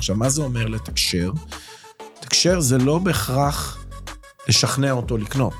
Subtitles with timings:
[0.00, 1.30] עכשיו, מה זה אומר לתקשר?
[2.18, 3.84] לתקשר זה לא בהכרח
[4.48, 5.54] לשכנע אותו לקנות.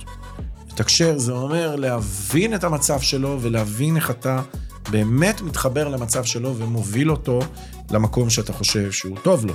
[0.71, 4.43] לתקשר זה אומר להבין את המצב שלו ולהבין איך אתה
[4.91, 7.41] באמת מתחבר למצב שלו ומוביל אותו
[7.91, 9.55] למקום שאתה חושב שהוא טוב לו.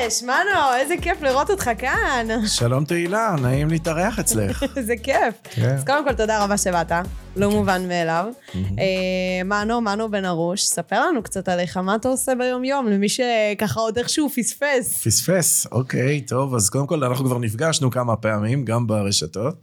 [0.00, 2.26] יש, מנו, איזה כיף לראות אותך כאן.
[2.46, 4.64] שלום תהילה, נעים להתארח אצלך.
[4.76, 5.34] איזה כיף.
[5.44, 5.74] כן.
[5.74, 6.92] אז קודם כל, תודה רבה שבאת,
[7.36, 8.26] לא מובן מאליו.
[8.54, 13.80] אה, מנו, מנו בן ארוש, ספר לנו קצת עליך, מה אתה עושה ביום-יום, למי שככה
[13.80, 15.06] עוד איכשהו פספס.
[15.06, 19.54] פספס, אוקיי, טוב, אז קודם כל אנחנו כבר נפגשנו כמה פעמים, גם ברשתות.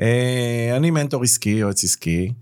[0.00, 2.32] אה, אני מנטור עסקי, יועץ עסקי.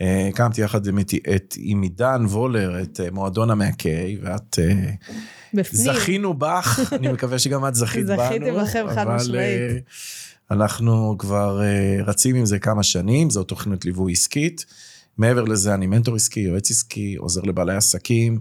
[0.00, 0.98] אה, הקמתי יחד עם,
[1.34, 3.88] את, עם עידן וולר את אה, מועדון המעקה,
[4.22, 4.58] ואת...
[4.58, 4.90] אה,
[5.54, 5.82] בפנים.
[5.82, 8.22] זכינו בך, אני מקווה שגם את זכית בנו.
[8.22, 9.60] זכיתי בכם, חד משמעית.
[10.50, 11.60] אנחנו כבר
[12.06, 14.64] רצים עם זה כמה שנים, זו תוכנית ליווי עסקית.
[15.18, 18.40] מעבר לזה, אני מנטור עסקי, יועץ עסקי, עוזר לבעלי עסקים,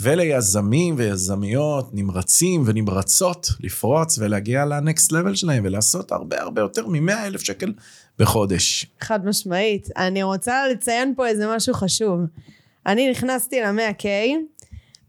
[0.00, 7.40] וליזמים ויזמיות נמרצים ונמרצות לפרוץ ולהגיע לנקסט לבל שלהם ולעשות הרבה הרבה יותר מ-100 אלף
[7.40, 7.72] שקל
[8.18, 8.86] בחודש.
[9.00, 9.88] חד משמעית.
[9.96, 12.20] אני רוצה לציין פה איזה משהו חשוב.
[12.86, 14.06] אני נכנסתי ל-100K,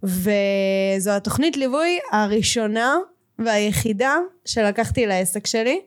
[0.04, 2.96] וזו התוכנית ליווי הראשונה
[3.40, 4.16] והיחידה
[4.46, 5.80] שלקחתי לעסק שלי.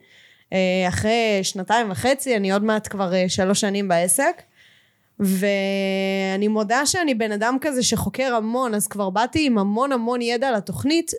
[0.53, 4.42] אה, אחרי שנתיים וחצי, אני עוד מעט כבר אה, שלוש שנים בעסק.
[5.20, 10.56] ואני מודה שאני בן אדם כזה שחוקר המון, אז כבר באתי עם המון המון ידע
[10.56, 11.12] לתוכנית,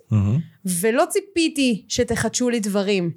[0.65, 3.11] ולא ציפיתי שתחדשו לי דברים.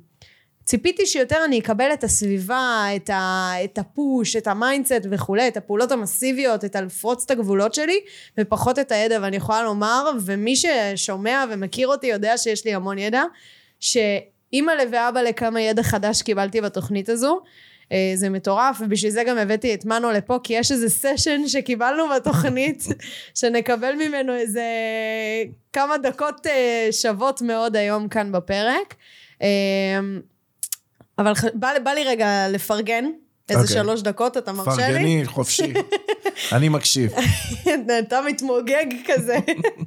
[0.70, 5.48] ציפיתי שיותר אני אקבל את הסביבה, את, ה, את ה push, את ה mindset וכולי,
[5.48, 8.00] את הפעולות המסיביות, את הלפרוץ את הגבולות שלי,
[8.38, 13.22] ופחות את הידע, ואני יכולה לומר, ומי ששומע ומכיר אותי יודע שיש לי המון ידע,
[13.80, 17.40] שאימא'לה ואבא'לה כמה ידע חדש קיבלתי בתוכנית הזו.
[17.92, 22.04] אה, זה מטורף, ובשביל זה גם הבאתי את מנו לפה, כי יש איזה סשן שקיבלנו
[22.16, 22.84] בתוכנית,
[23.38, 24.64] שנקבל ממנו איזה
[25.72, 28.94] כמה דקות אה, שוות מאוד היום כאן בפרק.
[31.18, 33.04] אבל ח- בא, בא לי רגע לפרגן,
[33.48, 33.74] איזה אוקיי.
[33.76, 34.92] שלוש דקות, אתה מרשה לי?
[34.94, 35.72] פרגני חופשי,
[36.52, 37.12] אני מקשיב.
[38.08, 39.36] אתה מתמוגג כזה.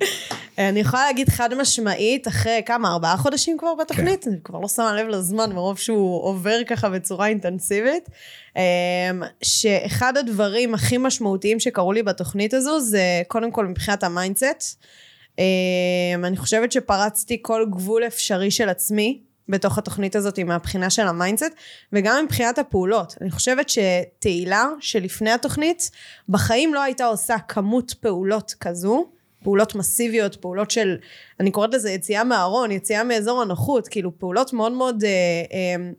[0.57, 4.27] אני יכולה להגיד חד משמעית, אחרי כמה, ארבעה חודשים כבר בתוכנית?
[4.27, 8.09] אני כבר לא שמה לב לזמן, מרוב שהוא עובר ככה בצורה אינטנסיבית.
[8.55, 8.61] אמ,
[9.43, 14.83] שאחד הדברים הכי משמעותיים שקרו לי בתוכנית הזו, זה קודם כל מבחינת ה mindset.
[15.39, 15.43] אמ,
[16.25, 19.19] אני חושבת שפרצתי כל גבול אפשרי של עצמי.
[19.49, 21.53] בתוך התוכנית הזאת מהבחינה של ה mindset
[21.93, 23.15] וגם מבחינת הפעולות.
[23.21, 25.91] אני חושבת שתהילה שלפני התוכנית
[26.29, 29.09] בחיים לא הייתה עושה כמות פעולות כזו,
[29.43, 30.97] פעולות מסיביות, פעולות של,
[31.39, 35.09] אני קוראת לזה יציאה מהארון, יציאה מאזור הנוחות, כאילו פעולות מאוד מאוד אה,
[35.53, 35.91] אה,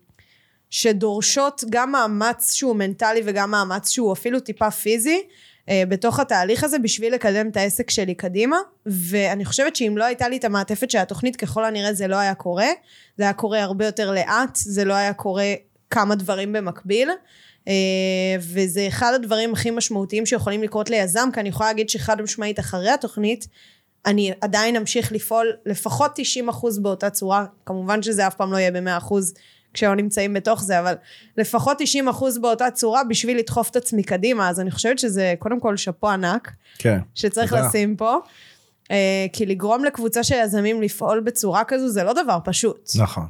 [0.71, 5.23] שדורשות גם מאמץ שהוא מנטלי וגם מאמץ שהוא אפילו טיפה פיזי.
[5.69, 10.29] אה, בתוך התהליך הזה בשביל לקדם את העסק שלי קדימה ואני חושבת שאם לא הייתה
[10.29, 12.69] לי את המעטפת של התוכנית ככל הנראה זה לא היה קורה.
[13.19, 15.55] זה היה קורה הרבה יותר לאט זה לא היה קורה
[15.91, 17.11] כמה דברים במקביל
[17.69, 17.73] אה,
[18.41, 22.91] וזה אחד הדברים הכי משמעותיים שיכולים לקרות ליזם כי אני יכולה להגיד שחד משמעית אחרי
[22.91, 23.47] התוכנית
[24.07, 27.47] אני עדיין אמשיך לפעול לפחות 90% באותה צורה.
[27.67, 29.15] כמובן שזה אף פעם לא יהיה ב-100%
[29.75, 30.95] כשלא נמצאים בתוך זה, אבל
[31.37, 35.61] לפחות 90 אחוז באותה צורה בשביל לדחוף את עצמי קדימה, אז אני חושבת שזה קודם
[35.61, 36.99] כל שאפו ענק, כן.
[37.15, 37.69] שצריך תודה.
[37.69, 38.17] לשים פה,
[38.91, 42.91] אה, כי לגרום לקבוצה של יזמים לפעול בצורה כזו זה לא דבר פשוט.
[42.97, 43.27] נכון.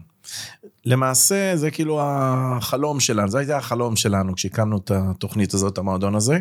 [0.85, 6.39] למעשה זה כאילו החלום שלנו, זה היה החלום שלנו כשהקמנו את התוכנית הזאת, המועדון הזה.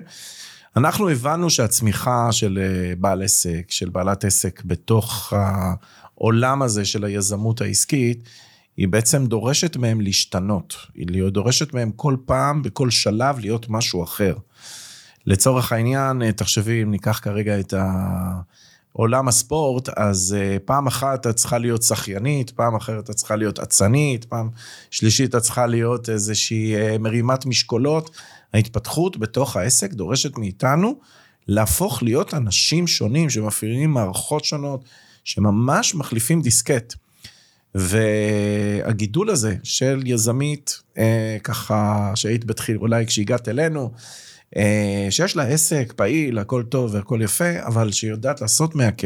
[0.78, 7.62] אנחנו הבנו שהצמיחה של אה, בעל עסק, של בעלת עסק בתוך העולם הזה של היזמות
[7.62, 8.30] העסקית,
[8.78, 10.76] היא בעצם דורשת מהם להשתנות.
[10.96, 14.36] היא דורשת מהם כל פעם, בכל שלב, להיות משהו אחר.
[15.26, 17.74] לצורך העניין, אה, תחשבי, אם ניקח כרגע את
[18.94, 23.60] עולם הספורט, אז אה, פעם אחת את צריכה להיות שחיינית, פעם אחרת את צריכה להיות
[23.60, 24.50] אצנית, פעם
[24.92, 28.10] שלישית את צריכה להיות איזושהי אה, מרימת משקולות.
[28.54, 31.00] ההתפתחות בתוך העסק דורשת מאיתנו
[31.48, 34.84] להפוך להיות אנשים שונים שמפעילים מערכות שונות,
[35.24, 36.94] שממש מחליפים דיסקט.
[37.76, 43.92] והגידול הזה של יזמית, אה, ככה שהיית בתחיל, אולי כשהגעת אלינו,
[44.58, 49.04] אה, שיש לה עסק פעיל, הכל טוב והכל יפה, אבל שהיא יודעת לעשות מה-K,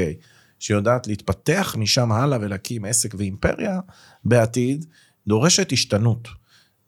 [0.59, 3.79] שיודעת להתפתח משם הלאה ולהקים עסק ואימפריה
[4.25, 4.85] בעתיד,
[5.27, 6.27] דורשת השתנות.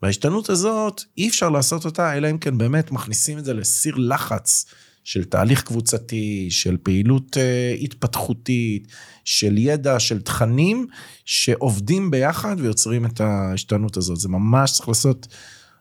[0.02, 4.66] וההשתנות הזאת, אי אפשר לעשות אותה, אלא אם כן באמת מכניסים את זה לסיר לחץ
[5.04, 8.86] של תהליך קבוצתי, של פעילות אה, התפתחותית,
[9.24, 10.86] של ידע, של תכנים
[11.24, 14.20] שעובדים ביחד ויוצרים את ההשתנות הזאת.
[14.20, 15.26] זה ממש צריך לעשות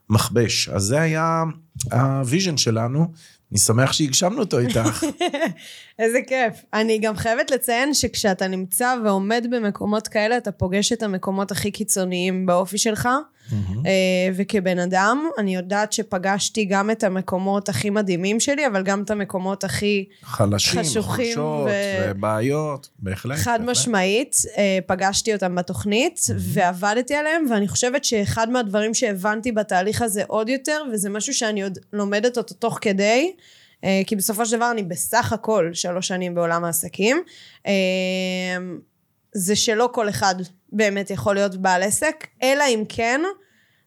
[0.10, 0.70] מכבש.
[0.70, 1.44] אז זה היה
[1.92, 3.08] ה vision שלנו,
[3.52, 5.04] אני שמח שהגשמנו אותו איתך.
[6.00, 6.54] איזה כיף.
[6.74, 12.46] אני גם חייבת לציין שכשאתה נמצא ועומד במקומות כאלה, אתה פוגש את המקומות הכי קיצוניים
[12.46, 13.10] באופי שלך.
[13.86, 13.92] אה,
[14.36, 19.64] וכבן אדם, אני יודעת שפגשתי גם את המקומות הכי מדהימים שלי, אבל גם את המקומות
[19.64, 23.38] הכי חלשים, חשוכים חולשות ו- ובעיות, בהחלט.
[23.38, 23.70] חד בהחלט.
[23.70, 30.50] משמעית, אה, פגשתי אותם בתוכנית ועבדתי עליהם, ואני חושבת שאחד מהדברים שהבנתי בתהליך הזה עוד
[30.50, 33.32] יותר, וזה משהו שאני עוד לומדת אותו תוך כדי,
[33.84, 37.24] אה, כי בסופו של דבר אני בסך הכל שלוש שנים בעולם העסקים,
[39.34, 40.36] זה שלא כל אחד
[40.72, 43.22] באמת יכול להיות בעל עסק, אלא אם כן,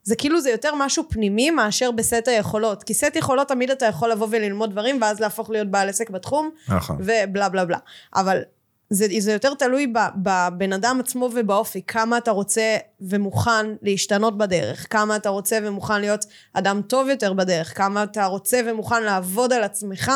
[0.02, 2.82] זה כאילו זה יותר משהו פנימי מאשר בסט היכולות.
[2.82, 6.50] כי סט יכולות תמיד אתה יכול לבוא וללמוד דברים ואז להפוך להיות בעל עסק בתחום,
[6.68, 6.96] נכון.
[7.00, 7.78] ובלה בלה בלה.
[8.16, 8.42] אבל
[8.90, 15.16] זה, זה יותר תלוי בבן אדם עצמו ובאופי, כמה אתה רוצה ומוכן להשתנות בדרך, כמה
[15.16, 20.12] אתה רוצה ומוכן להיות אדם טוב יותר בדרך, כמה אתה רוצה ומוכן לעבוד על עצמך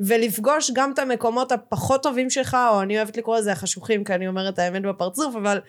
[0.00, 4.28] ולפגוש גם את המקומות הפחות טובים שלך, או אני אוהבת לקרוא לזה החשוכים, כי אני
[4.28, 5.60] אומרת האמת בפרצוף, אבל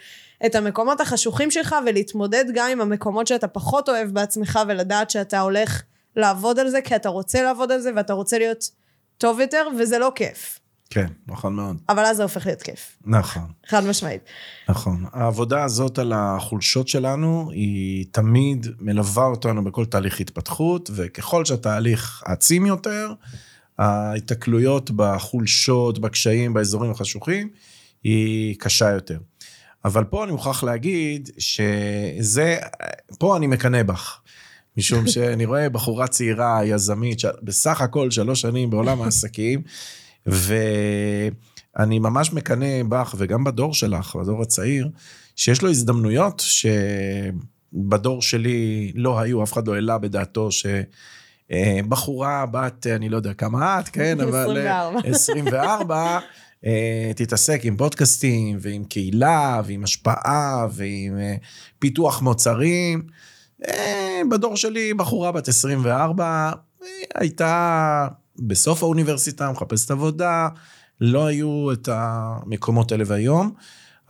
[0.45, 5.81] את המקומות החשוכים שלך ולהתמודד גם עם המקומות שאתה פחות אוהב בעצמך ולדעת שאתה הולך
[6.16, 8.69] לעבוד על זה, כי אתה רוצה לעבוד על זה ואתה רוצה להיות
[9.18, 10.60] טוב יותר, וזה לא כיף.
[10.89, 11.77] כן, נכון מאוד.
[11.89, 12.98] אבל אז זה הופך להיות כיף.
[13.06, 13.44] נכון.
[13.68, 14.22] חד משמעית.
[14.69, 15.06] נכון.
[15.13, 22.66] העבודה הזאת על החולשות שלנו, היא תמיד מלווה אותנו בכל תהליך התפתחות, וככל שהתהליך עצים
[22.66, 23.13] יותר,
[23.77, 27.50] ההיתקלויות בחולשות, בקשיים, באזורים החשוכים,
[28.04, 29.19] היא קשה יותר.
[29.86, 32.57] אבל פה אני מוכרח להגיד שזה,
[33.19, 34.19] פה אני מקנא בך.
[34.77, 39.62] משום שאני רואה בחורה צעירה, יזמית, בסך הכל שלוש שנים בעולם העסקים,
[40.25, 44.89] ואני ממש מקנא בך וגם בדור שלך, בדור הצעיר,
[45.36, 50.66] שיש לו הזדמנויות שבדור שלי לא היו, אף אחד לא העלה בדעתו ש...
[51.52, 54.58] אה, בחורה בת, אני לא יודע כמה את, כן, אבל...
[54.58, 55.00] 24.
[55.10, 56.20] 24,
[56.66, 61.36] אה, תתעסק עם פודקאסטים ועם קהילה ועם השפעה ועם אה,
[61.80, 63.04] פיתוח מוצרים.
[63.68, 66.52] אה, בדור שלי בחורה בת 24
[66.84, 68.08] אה, הייתה
[68.40, 70.48] בסוף האוניברסיטה, מחפשת עבודה,
[71.02, 73.52] לא היו את המקומות האלה והיום.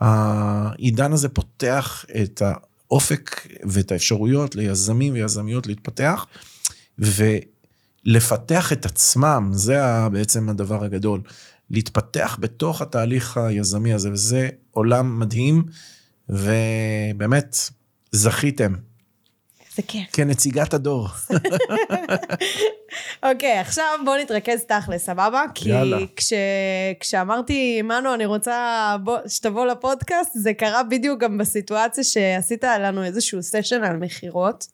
[0.00, 6.26] העידן הזה פותח את האופק ואת האפשרויות ליזמים ויזמיות להתפתח,
[6.98, 9.78] ולפתח את עצמם, זה
[10.12, 11.20] בעצם הדבר הגדול.
[11.70, 15.64] להתפתח בתוך התהליך היזמי הזה, וזה עולם מדהים,
[16.28, 17.56] ובאמת,
[18.12, 18.74] זכיתם.
[19.76, 20.08] זה כיף.
[20.12, 21.08] כנציגת הדור.
[23.30, 25.44] אוקיי, עכשיו בוא נתרכז תכל'ס, סבבה?
[25.54, 25.98] כי יאללה.
[26.16, 26.32] כש...
[27.00, 33.42] כשאמרתי, מנו, אני רוצה בוא, שתבוא לפודקאסט, זה קרה בדיוק גם בסיטואציה שעשית לנו איזשהו
[33.42, 34.66] סשן על מכירות,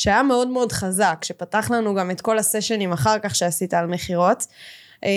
[0.00, 3.86] שהיה מאוד מאוד חזק, שפתח לנו גם את כל ה sessions אחר כך שעשית על
[3.86, 4.46] מכירות,
[5.04, 5.10] אה,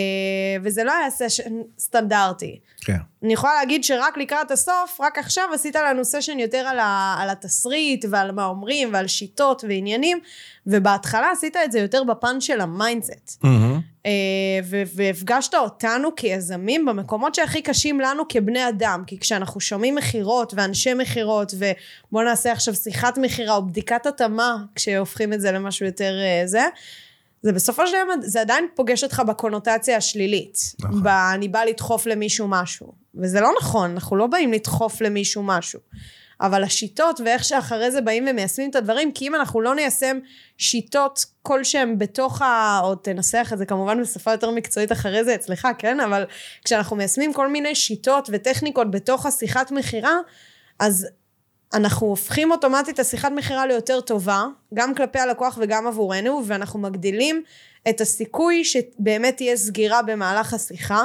[0.63, 2.59] וזה לא היה session סטנדרטי.
[2.81, 2.97] כן.
[3.23, 7.29] אני יכולה להגיד שרק לקראת הסוף, רק עכשיו עשית לנו session יותר על, ה, על
[7.29, 10.19] התסריט ועל מה אומרים ועל שיטות ועניינים,
[10.67, 13.45] ובהתחלה עשית את זה יותר בפן של ה mindset.
[13.45, 13.92] ו-
[14.95, 21.53] והפגשת אותנו כיזמים במקומות שהכי קשים לנו כבני אדם, כי כשאנחנו שומעים מכירות ואנשי מכירות,
[21.57, 26.63] ובואו נעשה עכשיו שיחת מכירה או בדיקת התאמה, כשהופכים את זה למשהו יותר אה, זה,
[27.41, 30.57] זה בסופו של דבר, זה עדיין פוגש אותך בקונוטציה השלילית.
[30.79, 31.03] נכון.
[31.03, 32.93] ב- אני באה לדחוף למישהו משהו.
[33.15, 35.79] וזה לא נכון, אנחנו לא באים לדחוף למישהו משהו.
[36.41, 40.19] אבל השיטות ואיך שאחרי זה באים ומיישמים את הדברים, כי אם אנחנו לא ניישם
[40.57, 42.79] שיטות כלשהם בתוך ה...
[42.83, 45.99] או תנסח את זה כמובן בשפה יותר מקצועית אחרי זה אצלך, כן?
[45.99, 46.25] אבל
[46.63, 50.17] כשאנחנו מיישמים כל מיני שיטות וטכניקות בתוך השיחת מכירה,
[50.79, 51.07] אז
[51.73, 57.43] אנחנו הופכים אוטומטית את השיחת מכירה ליותר טובה, גם כלפי הלקוח וגם עבורנו, ואנחנו מגדילים
[57.89, 61.01] את הסיכוי שבאמת תהיה סגירה במהלך השיחה,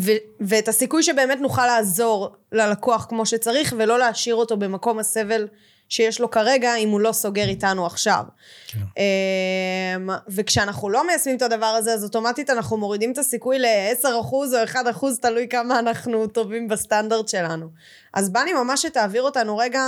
[0.00, 5.46] ו- ואת הסיכוי שבאמת נוכל לעזור ללקוח כמו שצריך, ולא להשאיר אותו במקום הסבל
[5.88, 8.24] שיש לו כרגע, אם הוא לא סוגר איתנו עכשיו.
[8.68, 8.78] כן.
[8.96, 14.64] אמ, וכשאנחנו לא מיישמים את הדבר הזה, אז אוטומטית אנחנו מורידים את הסיכוי ל-10% או
[14.66, 17.66] 1%, תלוי כמה אנחנו טובים בסטנדרט שלנו.
[18.14, 19.82] אז בא לי ממש שתעביר אותנו רגע,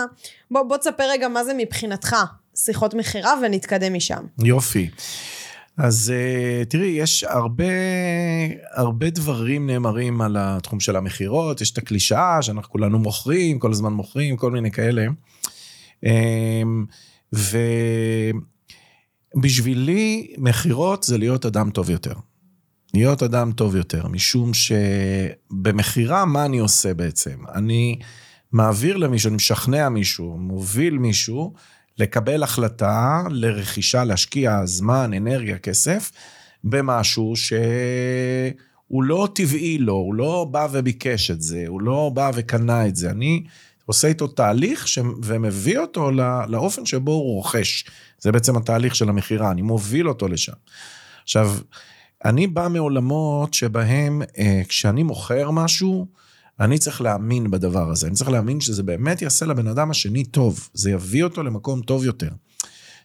[0.50, 2.16] בוא, בוא תספר רגע מה זה מבחינתך
[2.56, 4.24] שיחות מכירה ונתקדם משם.
[4.44, 4.90] יופי.
[5.76, 7.64] אז uh, תראי, יש הרבה,
[8.72, 13.92] הרבה דברים נאמרים על התחום של המכירות, יש את הקלישאה שאנחנו כולנו מוכרים, כל הזמן
[13.92, 15.06] מוכרים, כל מיני כאלה.
[16.04, 16.08] Um,
[19.34, 22.14] ובשבילי מכירות זה להיות אדם טוב יותר.
[22.94, 27.38] להיות אדם טוב יותר, משום שבמכירה מה אני עושה בעצם?
[27.54, 27.98] אני
[28.52, 31.52] מעביר למישהו, אני משכנע מישהו, מוביל מישהו
[31.98, 36.10] לקבל החלטה לרכישה, להשקיע זמן, אנרגיה, כסף,
[36.64, 42.86] במשהו שהוא לא טבעי לו, הוא לא בא וביקש את זה, הוא לא בא וקנה
[42.86, 43.10] את זה.
[43.10, 43.44] אני
[43.86, 44.98] עושה איתו תהליך ש...
[45.22, 46.46] ומביא אותו לא...
[46.48, 47.84] לאופן שבו הוא רוכש.
[48.18, 50.52] זה בעצם התהליך של המכירה, אני מוביל אותו לשם.
[51.22, 51.56] עכשיו,
[52.24, 56.06] אני בא מעולמות שבהם אה, כשאני מוכר משהו,
[56.60, 58.06] אני צריך להאמין בדבר הזה.
[58.06, 60.68] אני צריך להאמין שזה באמת יעשה לבן אדם השני טוב.
[60.74, 62.28] זה יביא אותו למקום טוב יותר.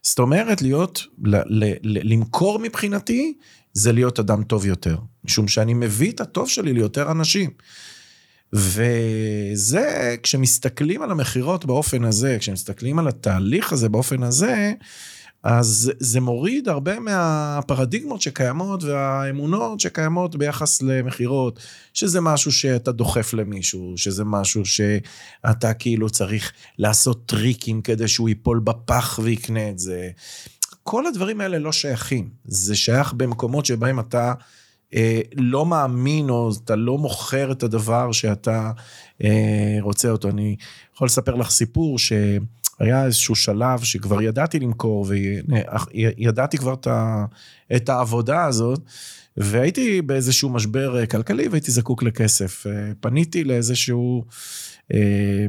[0.02, 3.34] זאת אומרת, להיות, ל, ל, ל, למכור מבחינתי,
[3.74, 4.98] זה להיות אדם טוב יותר.
[5.24, 7.50] משום שאני מביא את הטוב שלי ליותר אנשים.
[8.54, 14.74] וזה, כשמסתכלים על המכירות באופן הזה, כשמסתכלים על התהליך הזה באופן הזה,
[15.44, 21.60] אז זה מוריד הרבה מהפרדיגמות שקיימות והאמונות שקיימות ביחס למכירות,
[21.94, 28.60] שזה משהו שאתה דוחף למישהו, שזה משהו שאתה כאילו צריך לעשות טריקים כדי שהוא ייפול
[28.60, 30.10] בפח ויקנה את זה.
[30.84, 34.34] כל הדברים האלה לא שייכים, זה שייך במקומות שבהם אתה
[34.94, 38.72] אה, לא מאמין או אתה לא מוכר את הדבר שאתה
[39.24, 40.30] אה, רוצה אותו.
[40.30, 40.56] אני
[40.96, 42.14] יכול לספר לך סיפור ש...
[42.80, 46.76] היה איזשהו שלב שכבר ידעתי למכור וידעתי כבר
[47.76, 48.80] את העבודה הזאת,
[49.38, 52.66] והייתי באיזשהו משבר כלכלי והייתי זקוק לכסף.
[53.00, 54.26] פניתי לאיזשהו
[54.94, 55.46] אה,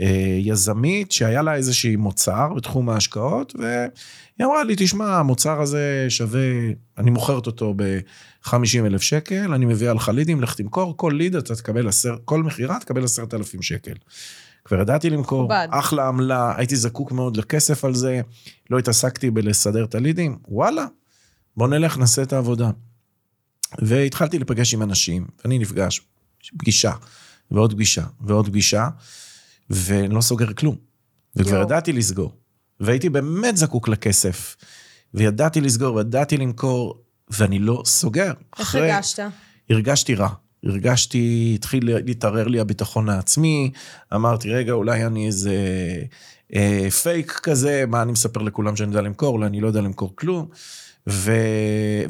[0.00, 6.40] אה, יזמית שהיה לה איזשהי מוצר בתחום ההשקעות, והיא אמרה לי, תשמע, המוצר הזה שווה,
[6.98, 11.54] אני מוכרת אותו ב-50 אלף שקל, אני מביאה לך לידים, לך תמכור, כל ליד אתה
[11.54, 11.88] תקבל,
[12.24, 13.94] כל מכירה תקבל עשרת אלפים שקל.
[14.64, 15.68] כבר ידעתי למכור, בד.
[15.70, 18.20] אחלה עמלה, הייתי זקוק מאוד לכסף על זה,
[18.70, 20.86] לא התעסקתי בלסדר את הלידים, וואלה,
[21.56, 22.70] בוא נלך, נעשה את העבודה.
[23.78, 26.00] והתחלתי לפגש עם אנשים, ואני נפגש,
[26.58, 26.92] פגישה,
[27.50, 28.88] ועוד פגישה, ועוד פגישה,
[29.70, 30.76] ואני לא סוגר כלום.
[31.36, 31.62] וכבר יו.
[31.62, 32.32] ידעתי לסגור,
[32.80, 34.56] והייתי באמת זקוק לכסף,
[35.14, 38.32] וידעתי לסגור, וידעתי למכור, ואני לא סוגר.
[38.58, 38.92] איך אחרי...
[38.92, 39.22] הרגשת?
[39.70, 40.28] הרגשתי רע.
[40.66, 43.70] הרגשתי, התחיל להתערער לי הביטחון העצמי,
[44.14, 45.56] אמרתי, רגע, אולי אני איזה
[46.54, 50.12] אה, פייק כזה, מה אני מספר לכולם שאני יודע למכור, אולי אני לא יודע למכור
[50.16, 50.46] כלום.
[51.06, 51.32] ו,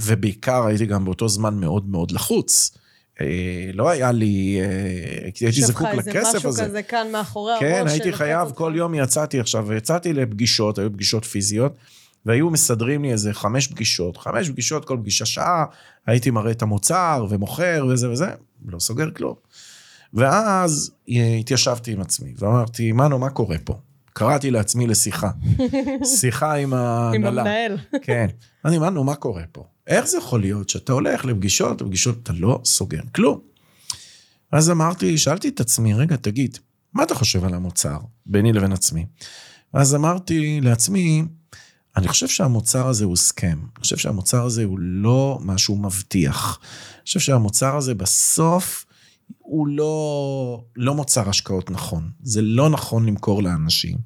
[0.00, 2.78] ובעיקר הייתי גם באותו זמן מאוד מאוד לחוץ.
[3.20, 6.08] אה, לא היה לי, אה, הייתי זקוק לכסף הזה.
[6.08, 7.62] יש לך איזה משהו כזה כאן מאחורי הראש.
[7.62, 11.75] כן, הייתי חייב, כל יום יצאתי עכשיו, יצאתי לפגישות, היו פגישות פיזיות.
[12.26, 15.64] והיו מסדרים לי איזה חמש פגישות, חמש פגישות, כל פגישה שעה,
[16.07, 18.28] הייתי מראה את המוצר ומוכר וזה וזה,
[18.66, 19.35] לא סוגר כלום.
[20.14, 20.90] ואז
[21.40, 23.78] התיישבתי עם עצמי ואמרתי, מנו, מה קורה פה?
[24.12, 25.31] קראתי לעצמי לשיחה.
[26.21, 27.16] שיחה עם ההנהלה.
[27.16, 27.78] עם המנהל.
[28.07, 28.26] כן.
[28.64, 29.64] אני, מנו, מה קורה פה?
[29.87, 33.40] איך זה יכול להיות שאתה הולך לפגישות, לפגישות אתה לא סוגר כלום?
[34.52, 36.59] אז אמרתי, שאלתי את עצמי, רגע, תגיד,
[36.93, 39.07] מה אתה חושב על המוצר ביני לבין עצמי?
[39.73, 41.25] אז אמרתי לעצמי,
[41.97, 43.59] אני חושב שהמוצר הזה הוא סכם.
[43.61, 46.59] אני חושב שהמוצר הזה הוא לא משהו מבטיח.
[46.95, 48.85] אני חושב שהמוצר הזה בסוף
[49.39, 52.11] הוא לא, לא מוצר השקעות נכון.
[52.23, 53.99] זה לא נכון למכור לאנשים.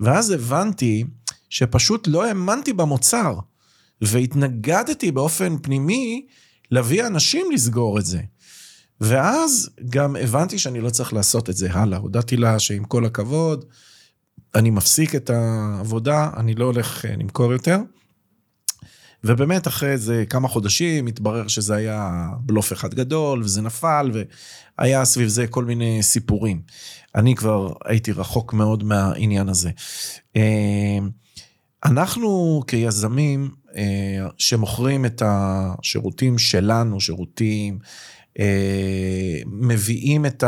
[0.00, 1.04] ואז הבנתי
[1.50, 3.38] שפשוט לא האמנתי במוצר,
[4.00, 6.26] והתנגדתי באופן פנימי
[6.70, 8.20] להביא אנשים לסגור את זה.
[9.00, 11.98] ואז גם הבנתי שאני לא צריך לעשות את זה הלאה.
[11.98, 13.64] הודעתי לה שעם כל הכבוד,
[14.54, 17.78] אני מפסיק את העבודה, אני לא הולך אה, למכור יותר.
[19.24, 24.10] ובאמת אחרי איזה כמה חודשים התברר שזה היה בלוף אחד גדול וזה נפל
[24.78, 26.62] והיה סביב זה כל מיני סיפורים.
[27.14, 29.70] אני כבר הייתי רחוק מאוד מהעניין הזה.
[30.36, 30.98] אה,
[31.84, 37.78] אנחנו כיזמים אה, שמוכרים את השירותים שלנו, שירותים,
[39.46, 40.44] מביאים את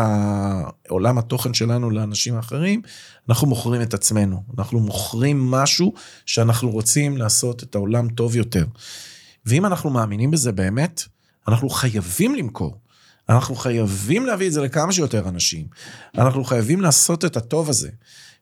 [0.88, 2.82] עולם התוכן שלנו לאנשים אחרים,
[3.30, 4.42] אנחנו מוכרים את עצמנו.
[4.58, 5.94] אנחנו מוכרים משהו
[6.26, 8.64] שאנחנו רוצים לעשות את העולם טוב יותר.
[9.46, 11.02] ואם אנחנו מאמינים בזה באמת,
[11.48, 12.80] אנחנו חייבים למכור.
[13.28, 15.66] אנחנו חייבים להביא את זה לכמה שיותר אנשים.
[16.18, 17.90] אנחנו חייבים לעשות את הטוב הזה.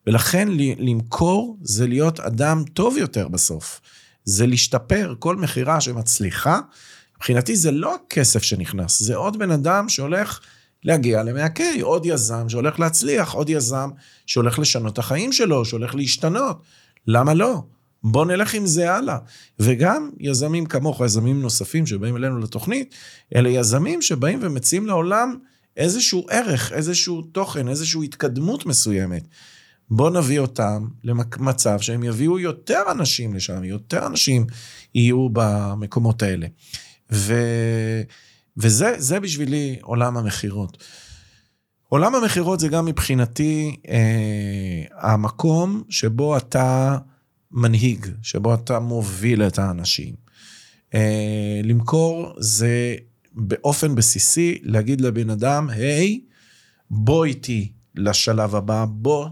[0.07, 3.81] ולכן למכור זה להיות אדם טוב יותר בסוף.
[4.23, 6.59] זה להשתפר, כל מכירה שמצליחה,
[7.17, 10.39] מבחינתי זה לא הכסף שנכנס, זה עוד בן אדם שהולך
[10.83, 13.89] להגיע ל-100K, עוד יזם שהולך להצליח, עוד יזם
[14.25, 16.61] שהולך לשנות את החיים שלו, שהולך להשתנות.
[17.07, 17.63] למה לא?
[18.03, 19.17] בוא נלך עם זה הלאה.
[19.59, 22.95] וגם יזמים כמוך, יזמים נוספים שבאים אלינו לתוכנית,
[23.35, 25.37] אלה יזמים שבאים ומציעים לעולם
[25.77, 29.27] איזשהו ערך, איזשהו תוכן, איזושהי התקדמות מסוימת.
[29.91, 34.47] בוא נביא אותם למצב שהם יביאו יותר אנשים לשם, יותר אנשים
[34.95, 36.47] יהיו במקומות האלה.
[37.11, 37.33] ו...
[38.59, 40.83] וזה בשבילי עולם המכירות.
[41.89, 46.97] עולם המכירות זה גם מבחינתי אה, המקום שבו אתה
[47.51, 50.13] מנהיג, שבו אתה מוביל את האנשים.
[50.93, 52.95] אה, למכור זה
[53.33, 56.21] באופן בסיסי להגיד לבן אדם, היי,
[56.91, 59.27] בוא איתי לשלב הבא, בוא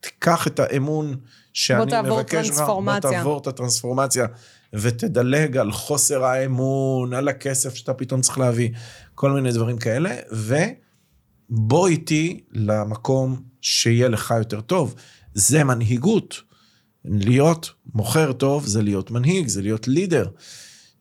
[0.00, 1.16] תיקח את האמון
[1.52, 3.00] שאני מבקש ממך, בוא.
[3.00, 4.26] תעבור את הטרנספורמציה,
[4.74, 8.70] ותדלג על חוסר האמון, על הכסף שאתה פתאום צריך להביא,
[9.14, 14.94] כל מיני דברים כאלה, ובוא איתי למקום שיהיה לך יותר טוב.
[15.34, 16.42] זה מנהיגות.
[17.04, 20.28] להיות מוכר טוב זה להיות מנהיג, זה להיות לידר.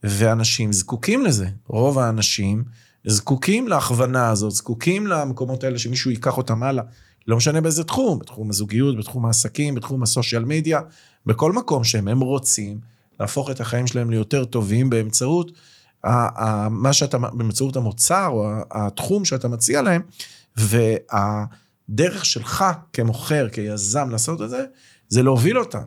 [0.03, 1.47] ואנשים זקוקים לזה.
[1.67, 2.63] רוב האנשים
[3.07, 6.83] זקוקים להכוונה הזאת, זקוקים למקומות האלה שמישהו ייקח אותם הלאה.
[7.27, 10.81] לא משנה באיזה תחום, בתחום הזוגיות, בתחום העסקים, בתחום הסושיאל מדיה,
[11.25, 12.79] בכל מקום שהם, הם רוצים
[13.19, 15.51] להפוך את החיים שלהם ליותר טובים באמצעות
[16.69, 20.01] מה שאתה, באמצעות המוצר או התחום שאתה מציע להם,
[20.57, 24.65] והדרך שלך כמוכר, כיזם לעשות את זה,
[25.09, 25.83] זה להוביל אותם.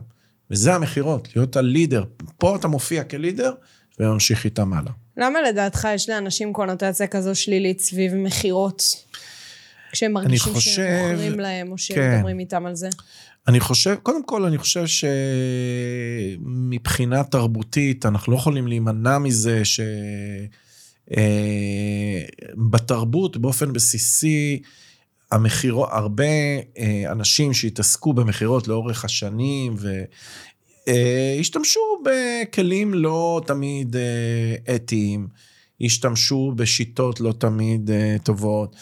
[0.51, 2.03] וזה המכירות, להיות הלידר.
[2.37, 3.53] פה אתה מופיע כלידר
[3.99, 4.91] וממשיך איתם הלאה.
[5.17, 8.83] למה לדעתך יש לאנשים קונוטציה כזו שלילית סביב מכירות?
[9.91, 11.77] כשהם מרגישים חושב- שמוכרים להם, או כן.
[11.77, 12.89] שמדברים איתם על זה.
[13.47, 14.83] אני חושב, קודם כל, אני חושב
[16.37, 19.79] שמבחינה תרבותית, אנחנו לא יכולים להימנע מזה ש...
[21.17, 22.25] אה,
[23.37, 24.61] באופן בסיסי,
[25.31, 26.23] המכירות, הרבה
[26.77, 29.75] אה, אנשים שהתעסקו במכירות לאורך השנים
[30.87, 35.27] והשתמשו בכלים לא תמיד אה, אתיים,
[35.81, 38.75] השתמשו בשיטות לא תמיד אה, טובות.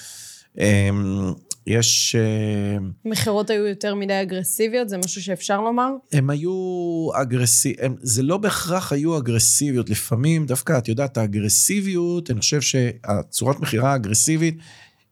[1.67, 2.15] יש...
[2.15, 5.89] אה, מכירות היו יותר מדי אגרסיביות, זה משהו שאפשר לומר?
[6.11, 12.61] הם היו אגרסיביים, זה לא בהכרח היו אגרסיביות, לפעמים דווקא, את יודעת, האגרסיביות, אני חושב
[12.61, 14.57] שהצורת מכירה האגרסיבית,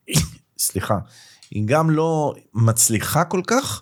[0.57, 0.97] סליחה,
[1.51, 3.81] היא גם לא מצליחה כל כך,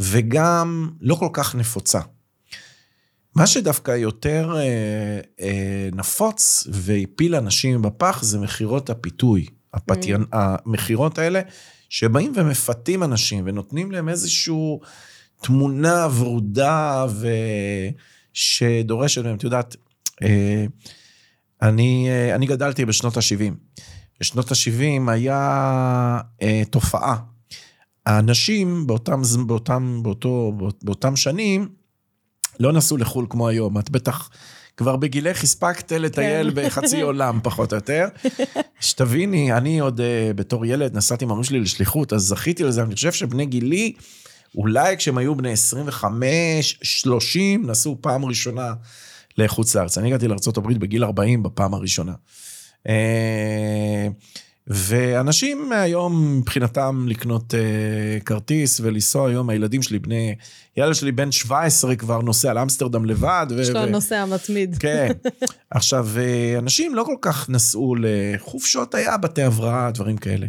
[0.00, 2.00] וגם לא כל כך נפוצה.
[3.34, 9.46] מה שדווקא יותר אה, אה, נפוץ והפיל אנשים בפח זה מכירות הפיתוי.
[9.74, 11.40] הפתיין, המכירות האלה
[11.88, 14.78] שבאים ומפתים אנשים ונותנים להם איזושהי
[15.42, 17.06] תמונה ורודה
[18.32, 19.76] ושדורשת מהם, את יודעת,
[20.22, 20.66] אה,
[21.62, 23.54] אני, אה, אני גדלתי בשנות ה-70.
[24.20, 27.16] בשנות ה-70 היה אה, תופעה.
[28.06, 31.68] האנשים באותם, באותם, באותו, באותם שנים
[32.60, 33.78] לא נסעו לחו"ל כמו היום.
[33.78, 34.30] את בטח
[34.76, 36.66] כבר בגילך הספקת לטייל כן.
[36.66, 38.08] בחצי עולם, פחות או יותר.
[38.80, 42.82] שתביני, אני עוד uh, בתור ילד נסעתי עם ההורים שלי לשליחות, אז זכיתי לזה.
[42.82, 43.92] אני חושב שבני גילי,
[44.54, 48.72] אולי כשהם היו בני 25, 30, נסעו פעם ראשונה
[49.38, 49.98] לחוץ לארץ.
[49.98, 52.12] אני הגעתי לארה"ב בגיל 40 בפעם הראשונה.
[52.88, 54.08] אה,
[54.70, 60.34] ואנשים היום מבחינתם לקנות uh, כרטיס ולנסוע היום, הילדים שלי בני,
[60.76, 63.46] ילד שלי בן 17 כבר נוסע לאמסטרדם לבד.
[63.58, 64.76] יש לו ו- נוסע מתמיד.
[64.78, 65.08] כן.
[65.70, 70.46] עכשיו, אה, אנשים לא כל כך נסעו לחופשות, היה בתי הבראה, דברים כאלה.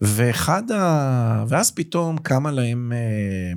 [0.00, 1.44] ואחד ה...
[1.48, 3.52] ואז פתאום קמה להם אה,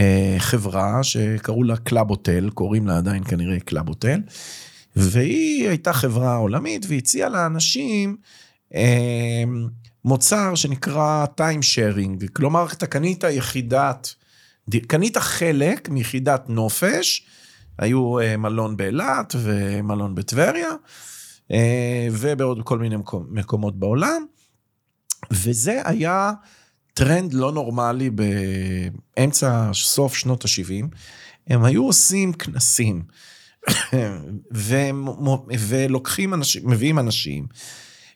[0.00, 4.20] אה, חברה שקראו לה קלאב הוטל, קוראים לה עדיין כנראה קלאב הוטל,
[4.96, 8.43] והיא הייתה חברה עולמית והציעה לאנשים אה,
[10.04, 14.14] מוצר שנקרא time sharing, כלומר, אתה קנית יחידת,
[14.86, 17.26] קנית חלק מיחידת נופש,
[17.78, 20.70] היו אה, מלון באילת ומלון בטבריה,
[21.50, 24.24] אה, ובעוד כל מיני מקומ- מקומות בעולם,
[25.30, 26.32] וזה היה
[26.94, 30.96] טרנד לא נורמלי באמצע, סוף שנות ה-70.
[31.46, 33.02] הם היו עושים כנסים,
[35.58, 37.46] ולוקחים אנשים, מביאים אנשים,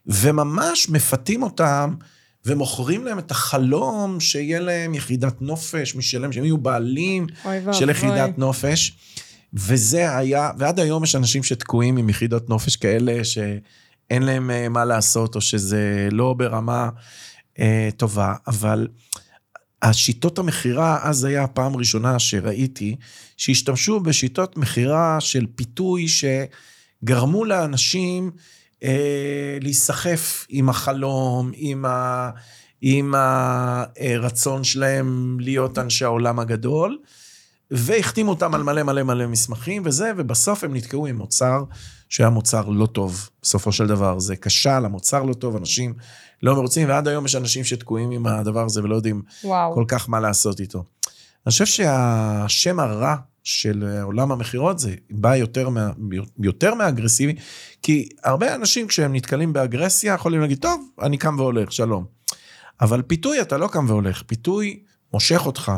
[0.09, 1.95] וממש מפתים אותם.
[2.47, 7.27] ומוכרים להם את החלום שיהיה להם יחידת נופש משלם, שהם יהיו בעלים.
[7.73, 8.97] של יחידת נופש.
[9.55, 14.85] וזה היה, ועד היום יש אנשים שתקועים עם יחידות נופש כאלה, שאין להם אה, מה
[14.85, 16.89] לעשות, או שזה לא ברמה
[17.59, 18.89] אה, טובה, אבל
[19.83, 22.97] השיטות המכירה, אז היה הפעם הראשונה שראיתי,
[23.37, 28.31] שהשתמשו בשיטות מכירה של פיתוי שגרמו לאנשים
[28.83, 32.31] אה, להיסחף עם החלום, עם, ה,
[32.81, 36.99] עם הרצון שלהם להיות אנשי העולם הגדול.
[37.71, 41.65] והחתימו אותם על מלא מלא מלא מסמכים וזה, ובסוף הם נתקעו עם מוצר
[42.09, 44.19] שהיה מוצר לא טוב, בסופו של דבר.
[44.19, 45.95] זה כשל, המוצר לא טוב, אנשים
[46.43, 49.75] לא מרוצים, ועד היום יש אנשים שתקועים עם הדבר הזה ולא יודעים וואו.
[49.75, 50.85] כל כך מה לעשות איתו.
[51.47, 55.91] אני חושב שהשם הרע של עולם המכירות זה בא יותר, מה,
[56.39, 57.35] יותר מאגרסיבי,
[57.83, 62.05] כי הרבה אנשים כשהם נתקלים באגרסיה יכולים להגיד, טוב, אני קם והולך, שלום.
[62.81, 65.73] אבל פיתוי אתה לא קם והולך, פיתוי מושך אותך,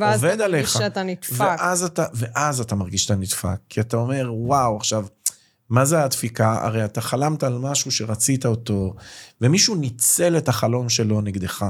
[0.00, 0.70] ואז עובד אתה מרגיש עליך.
[0.70, 1.34] שאתה נדפק.
[1.38, 5.06] ואז אתה, ואז אתה מרגיש שאתה נדפק, כי אתה אומר, וואו, עכשיו,
[5.70, 6.58] מה זה הדפיקה?
[6.62, 8.94] הרי אתה חלמת על משהו שרצית אותו,
[9.40, 11.64] ומישהו ניצל את החלום שלו נגדך.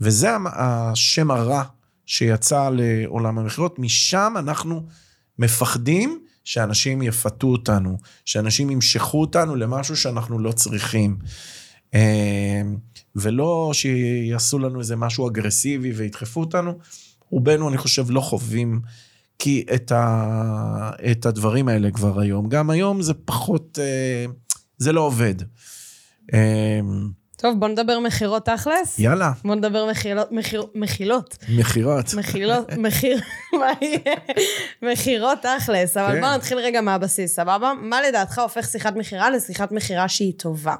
[0.00, 1.62] וזה השם הרע
[2.08, 4.82] שיצא לעולם המכירות, משם אנחנו
[5.38, 11.18] מפחדים שאנשים יפתו אותנו, שאנשים ימשכו אותנו למשהו שאנחנו לא צריכים.
[11.94, 12.62] אה,
[13.16, 16.78] ולא שיעשו לנו איזה משהו אגרסיבי וידחפו אותנו.
[17.30, 18.80] רובנו, אני חושב, לא חווים
[19.38, 22.48] כי את, ה, את הדברים האלה כבר היום.
[22.48, 24.24] גם היום זה פחות, אה,
[24.78, 25.34] זה לא עובד.
[27.40, 28.98] טוב, בוא נדבר מכירות תכלס.
[28.98, 31.38] יאללה, בוא נדבר מחילות.
[31.50, 32.14] מכירות.
[32.14, 33.20] מחילות, מחיר,
[33.52, 34.16] מה יהיה?
[34.82, 36.20] מכירות תכלס, אבל כן.
[36.20, 37.72] בוא נתחיל רגע מהבסיס, סבבה?
[37.80, 40.74] מה לדעתך הופך שיחת מכירה לשיחת מכירה שהיא טובה?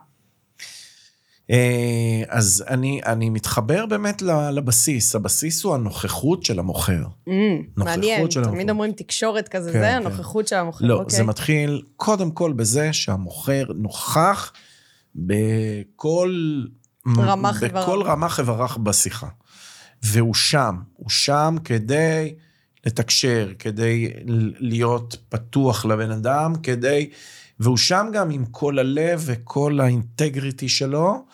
[1.51, 5.15] אה, אז אני, אני מתחבר באמת לבסיס.
[5.15, 7.03] הבסיס הוא הנוכחות של המוכר.
[7.29, 7.33] Mm,
[7.77, 8.71] מעניין, של תמיד.
[8.71, 9.95] אומרים תקשורת כזה, כן, זה כן.
[9.95, 10.87] הנוכחות של המוכר.
[10.87, 11.17] לא, אוקיי.
[11.17, 14.53] זה מתחיל קודם כל בזה שהמוכר נוכח
[15.27, 16.63] בכל...
[17.19, 18.05] רמ"ח בכל איבריו.
[18.05, 19.29] רמ"ח איברך בשיחה.
[20.03, 22.35] והוא שם, הוא שם כדי
[22.87, 24.13] לתקשר, כדי
[24.59, 27.11] להיות פתוח לבן אדם, כדי...
[27.61, 31.25] והוא שם גם עם כל הלב וכל האינטגריטי שלו,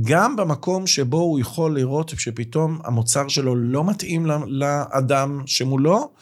[0.00, 6.12] גם במקום שבו הוא יכול לראות שפתאום המוצר שלו לא מתאים לאדם שמולו,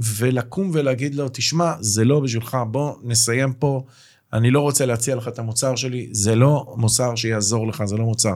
[0.00, 3.84] ולקום ולהגיד לו, תשמע, זה לא בשבילך, בוא נסיים פה,
[4.32, 8.04] אני לא רוצה להציע לך את המוצר שלי, זה לא מוצר שיעזור לך, זה לא
[8.04, 8.34] מוצר.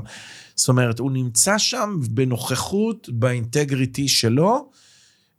[0.54, 4.70] זאת אומרת, הוא נמצא שם בנוכחות, באינטגריטי שלו,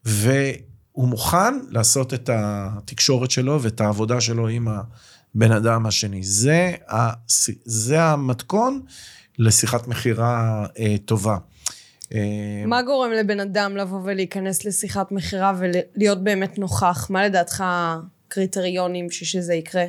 [0.05, 6.23] והוא מוכן לעשות את התקשורת שלו ואת העבודה שלו עם הבן אדם השני.
[6.23, 7.09] זה, ה,
[7.65, 8.81] זה המתכון
[9.39, 11.37] לשיחת מכירה אה, טובה.
[12.13, 17.07] אה, מה גורם לבן אדם לבוא ולהיכנס לשיחת מכירה ולהיות באמת נוכח?
[17.09, 19.85] מה לדעתך הקריטריונים שזה יקרה?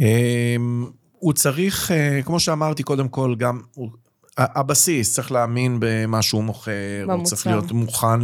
[0.00, 0.86] אמ,
[1.18, 3.90] הוא צריך, אה, כמו שאמרתי קודם כל, גם, הוא-
[4.38, 6.72] הבסיס, צריך להאמין במה שהוא מוכר,
[7.04, 7.30] הוא במוצר.
[7.36, 8.20] צריך להיות מוכן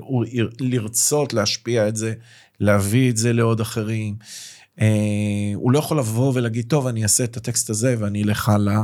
[0.00, 0.24] הוא
[0.60, 2.12] לרצות להשפיע את זה,
[2.60, 4.14] להביא את זה לעוד אחרים.
[4.80, 4.86] אה,
[5.54, 8.82] הוא לא יכול לבוא ולהגיד, טוב, אני אעשה את הטקסט הזה ואני אלך הלאה.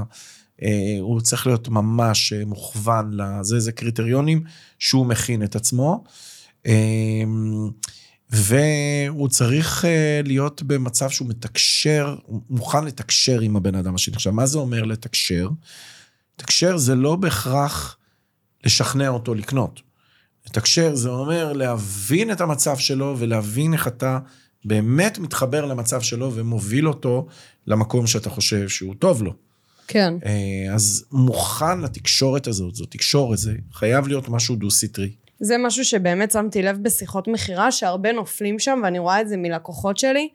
[0.62, 0.68] אה,
[1.00, 4.42] הוא צריך להיות ממש מוכוון לזה, זה קריטריונים
[4.78, 6.04] שהוא מכין את עצמו.
[8.32, 14.14] והוא צריך אה, להיות במצב שהוא מתקשר, הוא מוכן לתקשר עם הבן אדם השני.
[14.14, 15.48] עכשיו, מה זה אומר לתקשר?
[16.38, 17.96] לתקשר זה לא בהכרח
[18.64, 19.80] לשכנע אותו לקנות.
[20.46, 24.18] לתקשר זה אומר להבין את המצב שלו ולהבין איך אתה
[24.64, 27.26] באמת מתחבר למצב שלו ומוביל אותו
[27.66, 29.34] למקום שאתה חושב שהוא טוב לו.
[29.88, 30.14] כן.
[30.24, 35.10] אה, אז מוכן לתקשורת הזאת, זו תקשורת, זה חייב להיות משהו דו-סטרי.
[35.44, 39.98] זה משהו שבאמת שמתי לב בשיחות מכירה, שהרבה נופלים שם, ואני רואה את זה מלקוחות
[39.98, 40.28] שלי,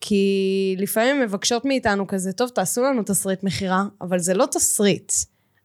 [0.00, 5.12] כי לפעמים מבקשות מאיתנו כזה, טוב, תעשו לנו תסריט מכירה, אבל זה לא תסריט.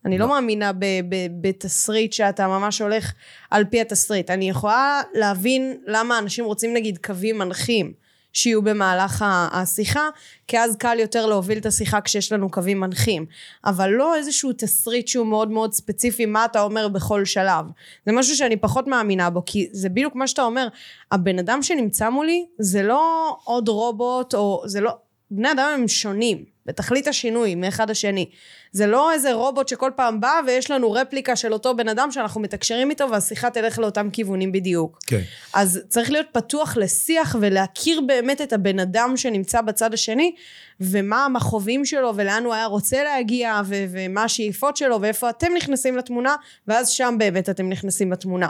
[0.05, 3.13] אני לא מאמינה ב- ב- בתסריט שאתה ממש הולך
[3.51, 4.29] על פי התסריט.
[4.29, 7.93] אני יכולה להבין למה אנשים רוצים נגיד קווים מנחים
[8.33, 10.09] שיהיו במהלך השיחה,
[10.47, 13.25] כי אז קל יותר להוביל את השיחה כשיש לנו קווים מנחים.
[13.65, 17.65] אבל לא איזשהו תסריט שהוא מאוד מאוד ספציפי, מה אתה אומר בכל שלב.
[18.05, 20.67] זה משהו שאני פחות מאמינה בו, כי זה בדיוק מה שאתה אומר,
[21.11, 24.91] הבן אדם שנמצא מולי זה לא עוד רובוט, או זה לא...
[25.31, 28.29] בני אדם הם שונים, בתכלית השינוי מאחד השני.
[28.71, 32.41] זה לא איזה רובוט שכל פעם בא ויש לנו רפליקה של אותו בן אדם שאנחנו
[32.41, 34.99] מתקשרים איתו והשיחה תלך לאותם כיוונים בדיוק.
[35.07, 35.21] כן.
[35.53, 40.35] אז צריך להיות פתוח לשיח ולהכיר באמת את הבן אדם שנמצא בצד השני
[40.79, 45.97] ומה המכאובים שלו ולאן הוא היה רוצה להגיע ו- ומה השאיפות שלו ואיפה אתם נכנסים
[45.97, 46.35] לתמונה
[46.67, 48.49] ואז שם באמת אתם נכנסים לתמונה.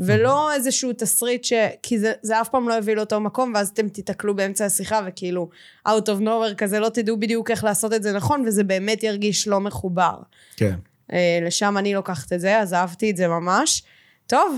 [0.00, 1.52] ולא איזשהו תסריט ש...
[1.82, 5.48] כי זה, זה אף פעם לא יביא לאותו מקום ואז אתם תיתקלו באמצע השיחה וכאילו
[5.88, 9.48] out of nowhere כזה לא תדעו בדיוק איך לעשות את זה נכון וזה באמת ירגיש
[9.48, 10.16] לא מחובר.
[10.56, 10.74] כן.
[11.12, 13.82] אה, לשם אני לוקחת את זה, אז אהבתי את זה ממש.
[14.26, 14.56] טוב,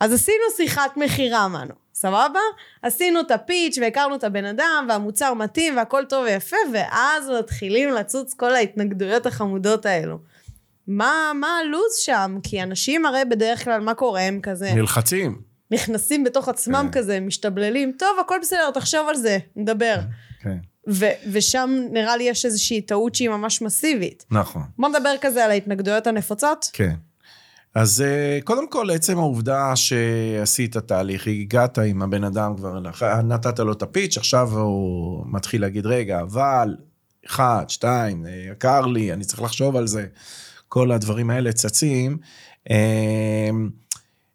[0.00, 2.40] אז עשינו שיחת מכירה, מנו, סבבה?
[2.82, 8.34] עשינו את הפיץ' והכרנו את הבן אדם, והמוצר מתאים, והכל טוב ויפה, ואז מתחילים לצוץ
[8.34, 10.18] כל ההתנגדויות החמודות האלו.
[10.86, 12.38] מה, מה הלו"ז שם?
[12.42, 14.20] כי אנשים הרי בדרך כלל, מה קורה?
[14.20, 15.40] הם כזה נלחצים.
[15.70, 16.98] נכנסים בתוך עצמם כן.
[16.98, 19.96] כזה, משתבללים, טוב, הכל בסדר, תחשוב על זה, נדבר.
[20.42, 20.56] כן.
[20.88, 24.24] ו- ושם נראה לי יש איזושהי טעות שהיא ממש מסיבית.
[24.30, 24.62] נכון.
[24.78, 26.70] בוא נדבר כזה על ההתנגדויות הנפוצות.
[26.72, 26.94] כן.
[27.74, 32.80] אז אה, קודם כל, עצם העובדה שעשית תהליך, הגעת עם הבן אדם כבר,
[33.24, 36.76] נתת לו את הפיץ', עכשיו הוא מתחיל להגיד, רגע, אבל,
[37.26, 40.06] אחד, שתיים, אה, יקר לי, אני צריך לחשוב על זה.
[40.74, 42.18] כל הדברים האלה צצים.
[42.70, 43.70] אמ,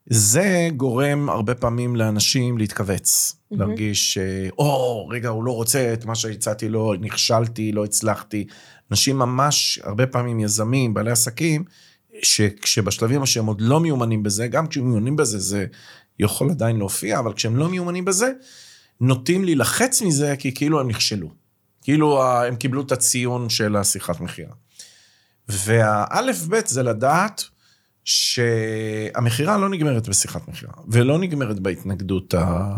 [0.05, 3.55] זה גורם הרבה פעמים לאנשים להתכווץ, Mhm.
[3.57, 4.17] להרגיש,
[4.59, 8.47] או, רגע, הוא לא רוצה את מה שהצעתי לו, נכשלתי, לא הצלחתי.
[8.91, 11.63] אנשים ממש, הרבה פעמים יזמים, בעלי עסקים,
[12.23, 15.65] שכשבשלבים שהם עוד לא מיומנים בזה, גם כשהם מיומנים בזה, זה
[16.19, 18.31] יכול עדיין להופיע, אבל כשהם לא מיומנים בזה,
[19.01, 21.29] נוטים להילחץ מזה, כי כאילו הם נכשלו.
[21.81, 24.53] כאילו הם קיבלו את הציון של השיחת מכירה.
[25.49, 27.43] והאלף בית זה לדעת
[28.05, 32.75] שהמכירה לא נגמרת בשיחת מכירה, ולא נגמרת בהתנגדות ה...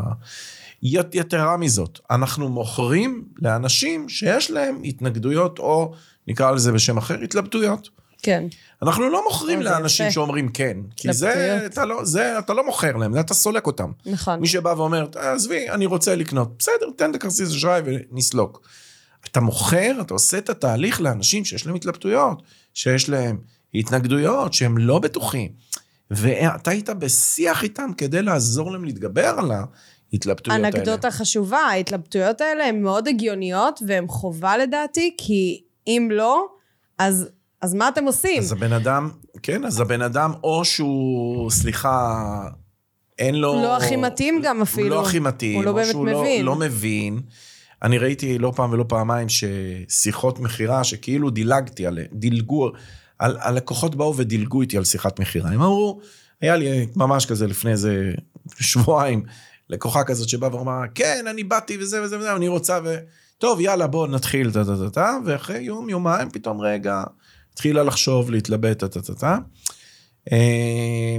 [0.84, 5.94] ית- יתרה מזאת, אנחנו מוכרים לאנשים שיש להם התנגדויות, או
[6.28, 7.90] נקרא לזה בשם אחר, התלבטויות.
[8.24, 8.44] כן.
[8.84, 10.14] אנחנו לא מוכרים זה לאנשים יפה.
[10.14, 11.62] שאומרים כן, כי זה.
[11.66, 13.92] אתה, לא, זה אתה לא מוכר להם, זה אתה סולק אותם.
[14.06, 14.40] נכון.
[14.40, 17.82] מי שבא ואומר, עזבי, אני רוצה לקנות, בסדר, תן את הכרטיס אשראי
[18.12, 18.62] ונסלוק.
[19.26, 22.42] אתה מוכר, אתה עושה את התהליך לאנשים שיש להם התלבטויות,
[22.74, 23.38] שיש להם
[23.74, 25.52] התנגדויות, שהם לא בטוחים.
[26.12, 30.68] ואתה היית בשיח איתם כדי לעזור להם להתגבר על ההתלבטויות האלה.
[30.68, 36.48] אנקדוטה חשובה, ההתלבטויות האלה הן מאוד הגיוניות והן חובה לדעתי, כי אם לא,
[36.98, 37.28] אז,
[37.62, 38.40] אז מה אתם עושים?
[38.40, 39.10] אז הבן אדם,
[39.44, 42.24] כן, אז הבן אדם, או שהוא, סליחה,
[43.20, 43.54] אין לו...
[43.54, 44.90] לא הכי מתאים גם הוא אפילו.
[44.90, 45.56] לא הכי מתאים.
[45.56, 46.46] הוא לא או באמת שהוא מבין.
[46.46, 47.22] לא, לא מבין.
[47.84, 52.72] אני ראיתי לא פעם ולא פעמיים ששיחות מכירה, שכאילו דילגתי עליהן, דילגו,
[53.20, 55.50] על, הלקוחות באו ודילגו איתי על שיחת מכירה.
[55.50, 56.02] הם אמרו,
[56.42, 58.12] היה לי ממש כזה לפני איזה
[58.60, 59.24] שבועיים,
[59.70, 62.96] לקוחה כזאת שבאה ואמרה, כן, אני באתי וזה וזה וזה, אני רוצה ו...
[63.38, 67.04] טוב, יאללה, בוא נתחיל, טה טה טה טה, ואחרי יום, יומיים, פתאום רגע,
[67.54, 69.38] התחילה לחשוב, להתלבט, טה טה טה טה.
[70.32, 71.18] אה,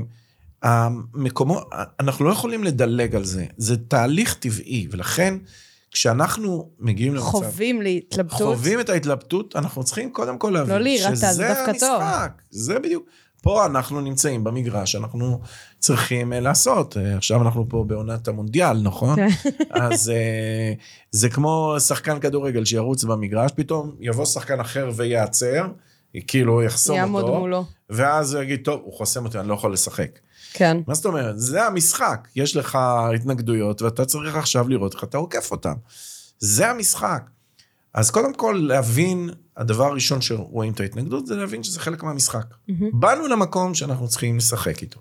[0.63, 1.69] המקומות,
[2.01, 5.35] אנחנו לא יכולים לדלג על זה, זה תהליך טבעי, ולכן
[5.93, 8.39] כשאנחנו מגיעים למצב, חווים להתלבטות.
[8.39, 12.03] חווים את ההתלבטות, אנחנו צריכים קודם כל להבין לא להירתע, זה שזה דווקא טוב.
[12.03, 13.07] המשחק, זה בדיוק.
[13.43, 15.41] פה אנחנו נמצאים במגרש, אנחנו
[15.79, 16.97] צריכים אה, לעשות.
[16.97, 19.17] אה, עכשיו אנחנו פה בעונת המונדיאל, נכון?
[19.17, 19.29] כן.
[19.71, 20.73] אז אה,
[21.11, 25.67] זה כמו שחקן כדורגל שירוץ במגרש, פתאום יבוא שחקן אחר וייעצר,
[26.27, 27.65] כאילו יחסום יעמוד אותו, מולו.
[27.91, 30.19] ואז הוא יגיד, טוב, הוא חוסם אותי, אני לא יכול לשחק.
[30.53, 30.77] כן.
[30.87, 31.35] מה זאת אומרת?
[31.39, 32.29] זה המשחק.
[32.37, 32.79] יש לך
[33.15, 35.75] התנגדויות, ואתה צריך עכשיו לראות איך אתה עוקף אותם.
[36.39, 37.23] זה המשחק.
[37.95, 42.45] אז קודם כל, להבין, הדבר הראשון שרואים את ההתנגדות, זה להבין שזה חלק מהמשחק.
[42.93, 45.01] באנו למקום שאנחנו צריכים לשחק איתו.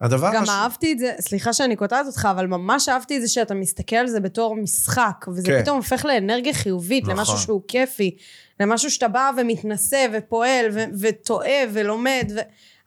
[0.00, 3.28] הדבר גם הש- אהבתי את זה, סליחה שאני קוטעת אותך, אבל ממש אהבתי את זה
[3.28, 5.62] שאתה מסתכל על זה בתור משחק, וזה כן.
[5.62, 7.16] פתאום הופך לאנרגיה חיובית, נכון.
[7.16, 8.16] למשהו שהוא כיפי,
[8.60, 12.32] למשהו שאתה בא ומתנסה ופועל ו- וטועה ולומד,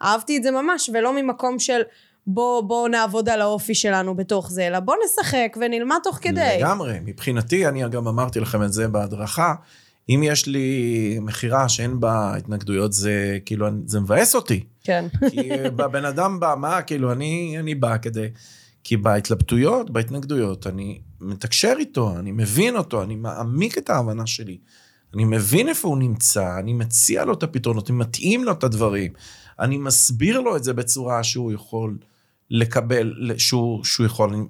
[0.01, 1.81] ואהבתי את זה ממש, ולא ממקום של
[2.27, 6.57] בוא, בוא נעבוד על האופי שלנו בתוך זה, אלא בוא נשחק ונלמד תוך כדי.
[6.59, 6.99] לגמרי.
[7.05, 9.53] מבחינתי, אני גם אמרתי לכם את זה בהדרכה,
[10.09, 14.63] אם יש לי מכירה שאין בה התנגדויות, זה כאילו, זה מבאס אותי.
[14.83, 15.05] כן.
[15.31, 18.27] כי הבן אדם בא, מה, כאילו, אני, אני בא כדי...
[18.83, 24.57] כי בהתלבטויות, בהתנגדויות, אני מתקשר איתו, אני מבין אותו, אני מעמיק את ההבנה שלי.
[25.13, 29.13] אני מבין איפה הוא נמצא, אני מציע לו את הפתרונות, אני מתאים לו את הדברים.
[29.59, 31.97] אני מסביר לו את זה בצורה שהוא יכול
[32.49, 34.47] לקבל, שהוא, שהוא יכול...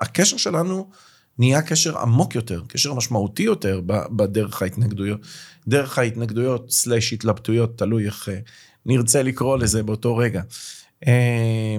[0.00, 0.90] הקשר שלנו
[1.38, 5.20] נהיה קשר עמוק יותר, קשר משמעותי יותר בדרך ההתנגדויות.
[5.68, 8.38] דרך ההתנגדויות סלאש התלבטויות, תלוי איך אה,
[8.86, 10.42] נרצה לקרוא לזה באותו רגע.
[11.06, 11.76] אה,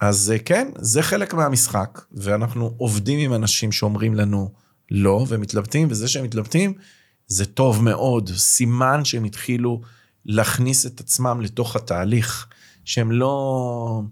[0.00, 4.50] אז אה, כן, זה חלק מהמשחק, ואנחנו עובדים עם אנשים שאומרים לנו
[4.90, 6.74] לא, ומתלבטים, וזה שהם מתלבטים,
[7.30, 9.80] זה טוב מאוד, סימן שהם התחילו
[10.26, 12.46] להכניס את עצמם לתוך התהליך,
[12.84, 14.02] שהם לא...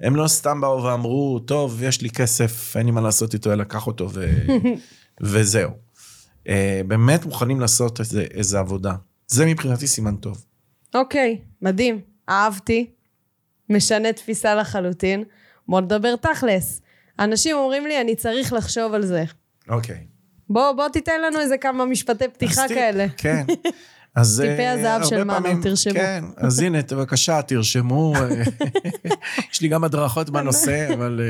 [0.00, 3.64] הם לא סתם באו ואמרו, טוב, יש לי כסף, אין לי מה לעשות איתו, אלא
[3.64, 4.30] קח אותו ו...
[5.20, 5.70] וזהו.
[6.44, 6.50] Uh,
[6.86, 8.94] באמת מוכנים לעשות איזה, איזה עבודה.
[9.26, 10.44] זה מבחינתי סימן טוב.
[10.94, 12.00] אוקיי, מדהים.
[12.28, 12.90] אהבתי.
[13.70, 15.24] משנה תפיסה לחלוטין.
[15.68, 16.80] בוא נדבר תכלס.
[17.18, 19.24] אנשים אומרים לי, אני צריך לחשוב על זה.
[19.68, 20.17] אוקיי.
[20.50, 23.06] בוא, בוא תיתן לנו איזה כמה משפטי פתיחה אז כאלה.
[23.16, 23.44] כן.
[24.14, 25.94] אז טיפי אה, הזהב של מנו, תרשמו.
[25.94, 28.12] כן, אז הנה, בבקשה, תרשמו.
[29.52, 31.20] יש לי גם הדרכות בנושא, אבל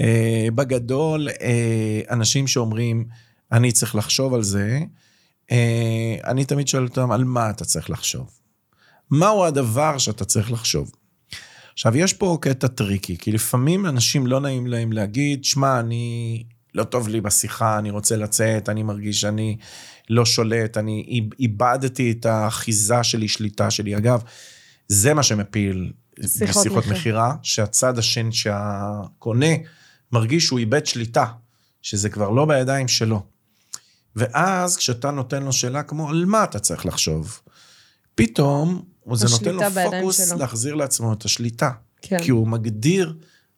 [0.00, 3.04] אה, בגדול, אה, אנשים שאומרים,
[3.52, 4.80] אני צריך לחשוב על זה,
[5.50, 8.30] אה, אני תמיד שואל אותם, על מה אתה צריך לחשוב?
[9.10, 10.92] מהו הדבר שאתה צריך לחשוב?
[11.72, 16.44] עכשיו, יש פה קטע tricky, כי לפעמים אנשים לא נעים להם להגיד, שמע, אני,
[16.76, 19.56] לא טוב לי בשיחה, אני רוצה לצאת, אני מרגיש שאני
[20.10, 23.96] לא שולט, אני איבדתי את האחיזה שלי, שליטה שלי.
[23.96, 24.22] אגב,
[24.88, 25.92] זה מה שמפיל
[26.26, 26.86] שיחות בשיחות.
[26.86, 29.46] מכירה, שהצד השני, שהקונה,
[30.12, 31.24] מרגיש שהוא איבד שליטה,
[31.82, 33.22] שזה כבר לא בידיים שלו.
[34.16, 37.40] ואז כשאתה נותן לו שאלה כמו, על מה אתה צריך לחשוב?
[38.14, 40.38] פתאום זה נותן לו פוקוס שלו.
[40.38, 41.70] להחזיר לעצמו את השליטה.
[42.02, 42.22] כן.
[42.22, 43.14] כי הוא מגדיר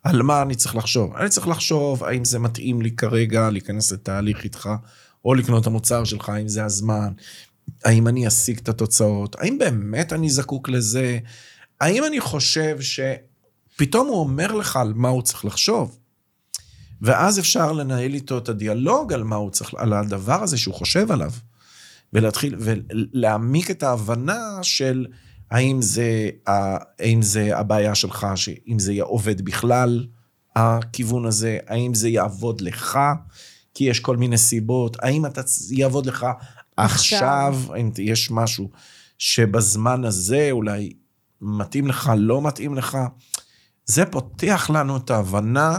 [0.09, 1.17] על מה אני צריך לחשוב.
[1.17, 4.69] אני צריך לחשוב האם זה מתאים לי כרגע להיכנס לתהליך איתך,
[5.25, 7.13] או לקנות את המוצר שלך, האם זה הזמן,
[7.85, 11.19] האם אני אשיג את התוצאות, האם באמת אני זקוק לזה,
[11.81, 15.99] האם אני חושב שפתאום הוא אומר לך על מה הוא צריך לחשוב.
[17.03, 21.13] ואז אפשר לנהל איתו את הדיאלוג על מה הוא צריך, על הדבר הזה שהוא חושב
[21.13, 21.31] עליו.
[22.13, 25.07] ולהתחיל, ולהעמיק את ההבנה של
[25.51, 30.07] האם זה, האם זה הבעיה שלך, שאם זה עובד בכלל,
[30.57, 32.99] הכיוון הזה, האם זה יעבוד לך,
[33.75, 36.27] כי יש כל מיני סיבות, האם אתה יעבוד לך
[36.77, 37.75] עכשיו, עכשיו.
[37.75, 38.71] האם יש משהו
[39.19, 40.93] שבזמן הזה אולי
[41.41, 42.99] מתאים לך, לא מתאים לך.
[43.85, 45.79] זה פותח לנו את ההבנה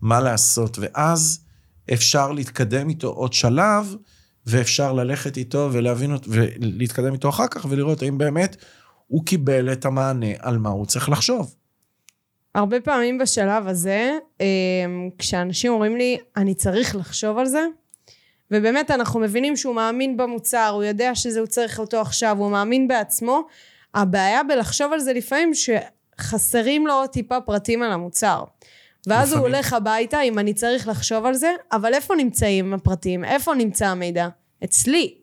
[0.00, 1.40] מה לעשות, ואז
[1.92, 3.94] אפשר להתקדם איתו עוד שלב,
[4.46, 8.56] ואפשר ללכת איתו ולהבין אותו, ולהתקדם איתו אחר כך, ולראות האם באמת
[9.06, 11.54] הוא קיבל את המענה על מה הוא צריך לחשוב.
[12.54, 14.46] הרבה פעמים בשלב הזה, אה,
[15.18, 17.66] כשאנשים אומרים לי, אני צריך לחשוב על זה,
[18.50, 22.88] ובאמת אנחנו מבינים שהוא מאמין במוצר, הוא יודע שזה הוא צריך אותו עכשיו, הוא מאמין
[22.88, 23.42] בעצמו,
[23.94, 28.44] הבעיה בלחשוב על זה לפעמים שחסרים לו עוד טיפה פרטים על המוצר.
[29.06, 29.54] ואז הוא לפעמים.
[29.54, 33.24] הולך הביתה אם אני צריך לחשוב על זה, אבל איפה נמצאים הפרטים?
[33.24, 34.28] איפה נמצא המידע?
[34.64, 35.14] אצלי,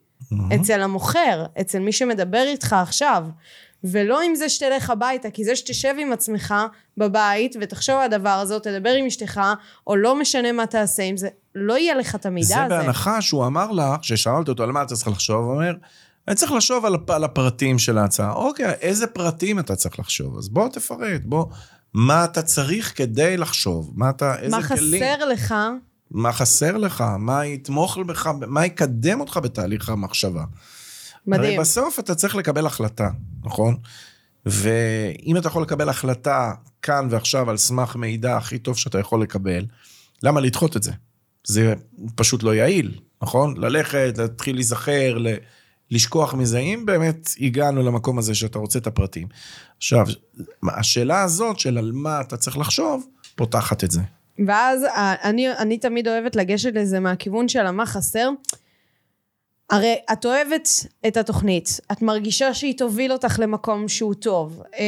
[0.56, 3.26] אצל המוכר, אצל מי שמדבר איתך עכשיו.
[3.84, 6.54] ולא עם זה שתלך הביתה, כי זה שתשב עם עצמך
[6.98, 9.41] בבית ותחשוב על הדבר הזה, או תדבר עם אשתך,
[9.88, 12.70] או לא משנה מה תעשה עם זה, לא יהיה לך את המידע זה הזה.
[12.78, 15.74] בהנחה שהוא אמר לך, ששאלת אותו על מה אתה צריך לחשוב, הוא אומר,
[16.28, 18.34] אני צריך לחשוב על, על הפרטים של ההצעה.
[18.34, 20.38] אוקיי, איזה פרטים אתה צריך לחשוב?
[20.38, 21.46] אז בוא תפרט, בוא,
[21.94, 23.91] מה אתה צריך כדי לחשוב?
[23.96, 25.04] מה אתה, איזה מה כלים?
[25.04, 25.56] חסר לך?
[26.12, 27.04] מה חסר לך?
[27.20, 28.30] מה יתמוך בך?
[28.48, 30.39] מה יקדם אותך בתהליך המחשבה?
[30.39, 30.48] הרי
[31.28, 31.60] מדהים.
[31.60, 33.10] בסוף אתה צריך לקבל החלטה,
[33.45, 33.77] נכון?
[34.45, 36.51] ואם אתה יכול לקבל החלטה
[36.82, 39.65] כאן ועכשיו על סמך מידע הכי טוב שאתה יכול לקבל,
[40.23, 40.91] למה לדחות את זה?
[41.47, 41.73] זה
[42.15, 43.58] פשוט לא יעיל, נכון?
[43.58, 45.17] ללכת, להתחיל להיזכר,
[45.91, 49.27] לשכוח מזה, אם באמת הגענו למקום הזה שאתה רוצה את הפרטים.
[49.77, 50.06] עכשיו,
[50.63, 54.01] השאלה הזאת של על מה אתה צריך לחשוב, פותחת את זה.
[54.47, 58.30] ואז ה- אני, אני תמיד אוהבת לגשת לזה מהכיוון של המה חסר.
[59.72, 60.70] הרי את אוהבת
[61.08, 64.84] את התוכנית, את מרגישה שהיא תוביל אותך למקום שהוא טוב, אה,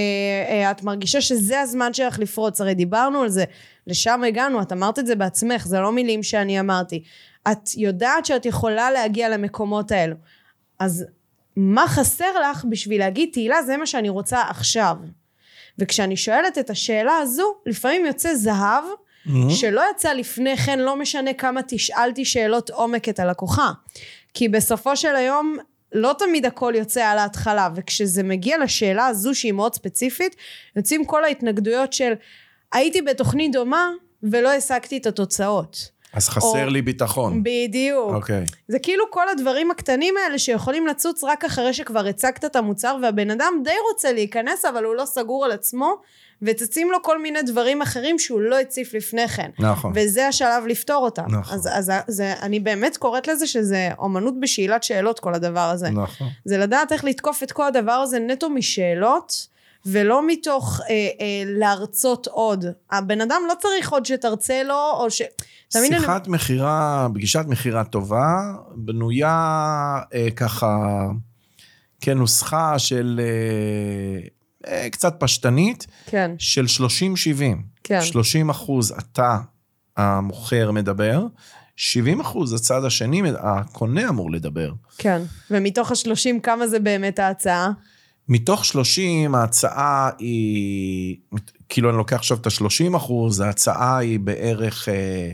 [0.49, 3.43] אה, את מרגישה שזה הזמן שלך לפרוץ, הרי דיברנו על זה,
[3.87, 7.03] לשם הגענו, את אמרת את זה בעצמך, זה לא מילים שאני אמרתי.
[7.51, 10.15] את יודעת שאת יכולה להגיע למקומות האלו.
[10.79, 11.05] אז
[11.55, 14.97] מה חסר לך בשביל להגיד, תהילה, זה מה שאני רוצה עכשיו.
[15.79, 18.83] וכשאני שואלת את השאלה הזו, לפעמים יוצא זהב,
[19.49, 23.71] שלא יצא לפני כן, לא משנה כמה תשאלתי שאלות עומק את הלקוחה.
[24.33, 25.57] כי בסופו של היום,
[25.91, 30.35] לא תמיד הכל יוצא על ההתחלה, וכשזה מגיע לשאלה הזו שהיא מאוד ספציפית,
[30.75, 32.13] יוצאים כל ההתנגדויות של
[32.73, 33.89] הייתי בתוכנית דומה
[34.23, 35.93] ולא השגתי את התוצאות.
[36.13, 37.43] אז חסר או- לי ביטחון.
[37.43, 38.13] בדיוק.
[38.13, 38.45] אוקיי.
[38.67, 43.31] זה כאילו כל הדברים הקטנים האלה שיכולים לצוץ רק אחרי שכבר הצגת את המוצר והבן
[43.31, 45.95] אדם די רוצה להיכנס אבל הוא לא סגור על עצמו
[46.45, 49.49] וצצים לו כל מיני דברים אחרים שהוא לא הציף לפני כן.
[49.59, 49.91] נכון.
[49.95, 51.25] וזה השלב לפתור אותם.
[51.29, 51.53] נכון.
[51.55, 55.89] אז, אז זה, אני באמת קוראת לזה שזה אומנות בשאלת שאלות כל הדבר הזה.
[55.89, 56.27] נכון.
[56.45, 59.47] זה לדעת איך לתקוף את כל הדבר הזה נטו משאלות
[59.85, 61.05] ולא מתוך אה, אה,
[61.45, 62.65] להרצות עוד.
[62.91, 65.21] הבן אדם לא צריך עוד שתרצה לו או ש...
[65.69, 68.37] תמיד אני- שיחת מכירה, פגישת מכירה טובה,
[68.75, 69.35] בנויה
[70.13, 70.77] אה, ככה
[72.01, 74.27] כנוסחה של אה, אה,
[74.91, 77.39] קצת פשטנית, כן, של 30-70.
[77.83, 78.01] כן.
[78.01, 79.37] 30 אחוז אתה,
[79.97, 81.25] המוכר, מדבר,
[81.75, 84.71] 70 אחוז הצד השני, הקונה אמור לדבר.
[84.97, 85.21] כן.
[85.51, 87.71] ומתוך השלושים כמה זה באמת ההצעה?
[88.29, 91.17] מתוך 30, ההצעה היא,
[91.69, 95.31] כאילו אני לוקח עכשיו את ה-30 אחוז, ההצעה היא בערך אה,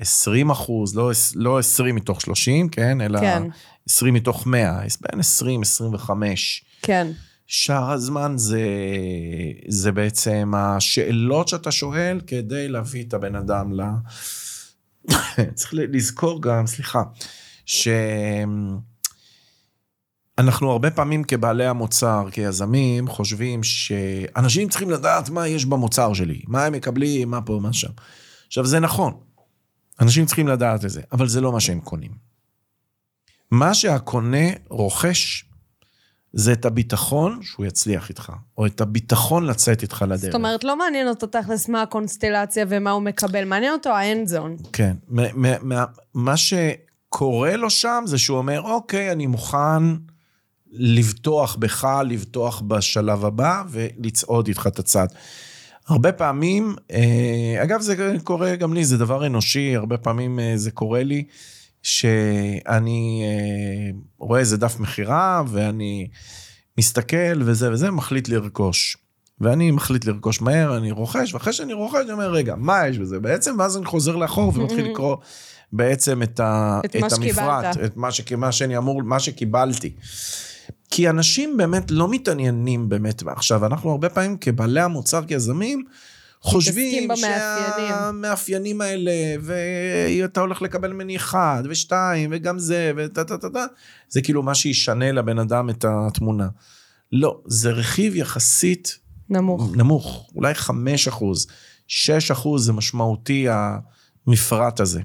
[0.00, 3.00] 20 אחוז, לא, לא 20 מתוך 30, כן?
[3.00, 3.42] אלא כן.
[3.88, 6.64] 20 מתוך 100, בין 20, 25.
[6.82, 7.06] כן.
[7.46, 8.66] שאר הזמן זה,
[9.68, 13.82] זה בעצם השאלות שאתה שואל כדי להביא את הבן אדם ל...
[15.54, 17.02] צריך לזכור גם, סליחה,
[17.66, 18.30] שאנחנו
[20.70, 26.72] הרבה פעמים כבעלי המוצר, כיזמים, חושבים שאנשים צריכים לדעת מה יש במוצר שלי, מה הם
[26.72, 27.90] מקבלים, מה פה, מה שם.
[28.46, 29.20] עכשיו, זה נכון,
[30.00, 32.10] אנשים צריכים לדעת את זה, אבל זה לא מה שהם קונים.
[33.50, 35.44] מה שהקונה רוכש
[36.32, 40.20] זה את הביטחון שהוא יצליח איתך, או את הביטחון לצאת איתך לדרך.
[40.20, 44.56] זאת אומרת, לא מעניין אותו תכלס מה הקונסטלציה ומה הוא מקבל, מעניין אותו האנד זון.
[44.72, 44.96] כן.
[46.14, 49.82] מה שקורה לו שם זה שהוא אומר, אוקיי, אני מוכן
[50.72, 55.08] לבטוח בך, לבטוח בשלב הבא ולצעוד איתך את הצעד.
[55.88, 60.70] הרבה פעמים, אה, אגב זה קורה גם לי, זה דבר אנושי, הרבה פעמים אה, זה
[60.70, 61.24] קורה לי,
[61.82, 66.08] שאני אה, רואה איזה דף מכירה ואני
[66.78, 68.96] מסתכל וזה וזה, מחליט לרכוש.
[69.40, 73.18] ואני מחליט לרכוש מהר, אני רוכש, ואחרי שאני רוכש, אני אומר, רגע, מה יש בזה
[73.18, 73.56] בעצם?
[73.58, 75.16] ואז אני חוזר לאחור ומתחיל לקרוא
[75.72, 77.76] בעצם את, ה, את את מה המפרט.
[77.84, 79.94] את מה, ש, מה שאני אמור, מה שקיבלתי.
[80.90, 83.22] כי אנשים באמת לא מתעניינים באמת.
[83.26, 85.84] עכשיו, אנחנו הרבה פעמים כבעלי המוצר, כיזמים,
[86.42, 87.08] חושבים.
[87.16, 89.12] שהמאפיינים האלה,
[89.42, 93.64] ואתה הולך לקבל ממני אחד, ושתיים, וגם זה, וטה טה טה טה,
[94.08, 96.48] זה כאילו מה שישנה לבן אדם את התמונה.
[97.12, 98.98] לא, זה רכיב יחסית
[99.30, 99.72] נמוך.
[99.76, 101.46] נמוך, אולי 5 אחוז,
[101.86, 103.46] 6 אחוז זה משמעותי
[104.26, 105.00] המפרט הזה.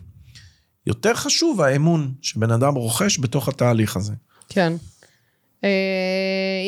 [0.88, 4.14] יותר חשוב האמון שבן אדם רוכש בתוך התהליך הזה.
[4.50, 4.74] כן.
[5.64, 5.70] אה,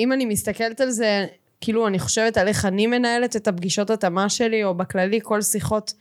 [0.03, 1.25] אם אני מסתכלת על זה,
[1.61, 5.93] כאילו אני חושבת על איך אני מנהלת את הפגישות התאמה שלי, או בכללי כל שיחות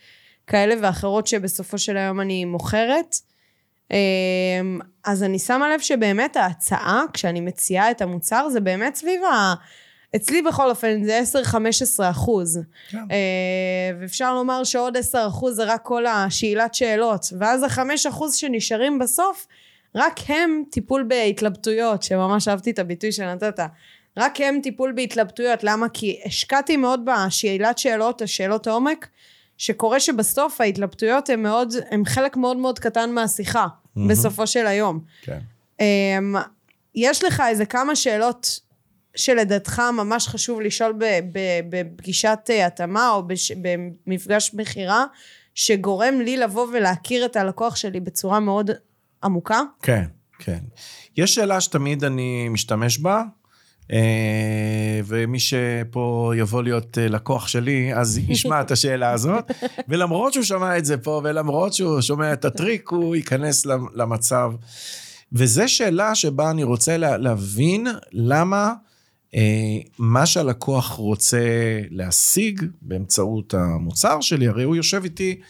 [0.47, 3.15] כאלה ואחרות שבסופו של היום אני מוכרת.
[3.93, 3.99] אה,
[5.05, 9.55] אז אני שמה לב שבאמת ההצעה, כשאני מציעה את המוצר, זה באמת סביב ה...
[10.17, 11.21] אצלי בכל אופן זה
[11.53, 11.57] 10-15
[12.11, 12.61] אחוז.
[12.89, 12.99] כן.
[12.99, 17.27] אה, ואפשר לומר שעוד 10 אחוז זה רק כל השאלת שאלות.
[17.39, 19.47] ואז החמש אחוז שנשארים בסוף,
[19.95, 23.61] רק הם טיפול בהתלבטויות, שממש אהבתי את הביטוי שנתת.
[24.19, 25.65] רק הם טיפול בהתלבטויות.
[25.65, 25.87] למה?
[25.89, 29.09] כי השקעתי מאוד בשאלת שאלות, השאלות העומק,
[29.59, 33.67] שקורה שבסוף ההתלבטויות הן מאוד, הן חלק מאוד מאוד קטן מהשיחה,
[33.97, 34.09] מהמם.
[34.09, 35.01] בסופו של היום.
[35.23, 35.39] כן.
[35.81, 36.35] אמ,
[36.95, 38.61] יש לך איזה כמה שאלות
[39.17, 40.95] שלדעתך ממש חשוב לשאול
[41.69, 43.53] בפגישת אה, התאמה או בש-
[44.07, 45.05] במפגש מכירה,
[45.55, 48.71] שגורם לי לבוא ולהכיר את הלקוח שלי בצורה מאוד
[49.25, 49.61] עמוקה?
[49.83, 50.05] כן,
[50.39, 50.59] כן.
[51.17, 53.23] יש שאלה שתמיד אני משתמש בה,
[55.07, 59.51] ומי שפה יבוא להיות אה, לקוח שלי, אז ישמע את השאלה הזאת,
[59.89, 64.53] ולמרות שהוא שמע את זה פה, ולמרות שהוא שומע את הטריק, הוא ייכנס למ- למצב.
[65.33, 68.73] וזו שאלה שבה אני רוצה לה, להבין למה
[69.35, 69.41] אה,
[69.99, 71.39] מה שהלקוח רוצה
[71.91, 75.41] להשיג באמצעות המוצר שלי, הרי הוא יושב איתי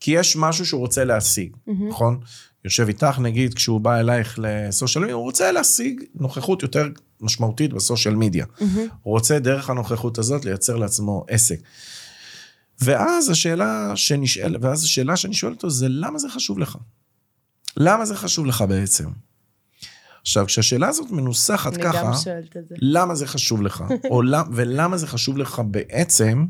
[0.00, 1.56] כי יש משהו שהוא רוצה להשיג,
[1.88, 2.18] נכון?
[2.64, 6.88] יושב איתך, נגיד, כשהוא בא אלייך לסושיאל מדיה, הוא רוצה להשיג נוכחות יותר
[7.20, 8.46] משמעותית בסושיאל מדיה.
[9.02, 11.60] הוא רוצה דרך הנוכחות הזאת לייצר לעצמו עסק.
[12.80, 16.78] ואז השאלה שנשאל, ואז השאלה שאני שואל אותו זה למה זה חשוב לך?
[17.76, 19.08] למה זה חשוב לך בעצם?
[20.20, 22.74] עכשיו, כשהשאלה הזאת מנוסחת אני ככה, גם שואלת את זה.
[22.78, 26.46] למה זה חשוב לך, או למ, ולמה זה חשוב לך בעצם,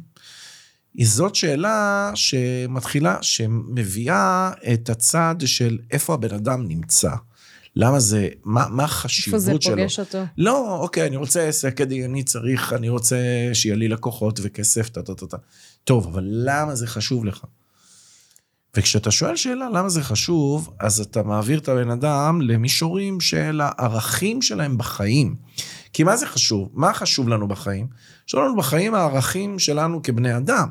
[0.94, 7.10] היא זאת שאלה שמתחילה, שמביאה את הצד של איפה הבן אדם נמצא.
[7.78, 9.76] למה זה, מה, מה איפה זה החשיבות שלו.
[9.76, 10.18] פוגש אותו?
[10.38, 13.16] לא, אוקיי, אני רוצה עסק, אני צריך, אני רוצה
[13.52, 15.36] שיהיה לי לקוחות וכסף, טה טה טה טה.
[15.84, 17.44] טוב, אבל למה זה חשוב לך?
[18.76, 24.42] וכשאתה שואל שאלה למה זה חשוב, אז אתה מעביר את הבן אדם למישורים של הערכים
[24.42, 25.36] שלהם בחיים.
[25.92, 26.68] כי מה זה חשוב?
[26.72, 27.86] מה חשוב לנו בחיים?
[28.26, 30.68] חשוב לנו בחיים הערכים שלנו כבני אדם.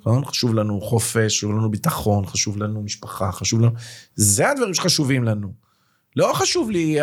[0.00, 0.24] נכון?
[0.24, 3.70] חשוב לנו חופש, חשוב לנו ביטחון, חשוב לנו משפחה, חשוב לנו...
[4.14, 5.63] זה הדברים שחשובים לנו.
[6.16, 6.96] לא חשוב לי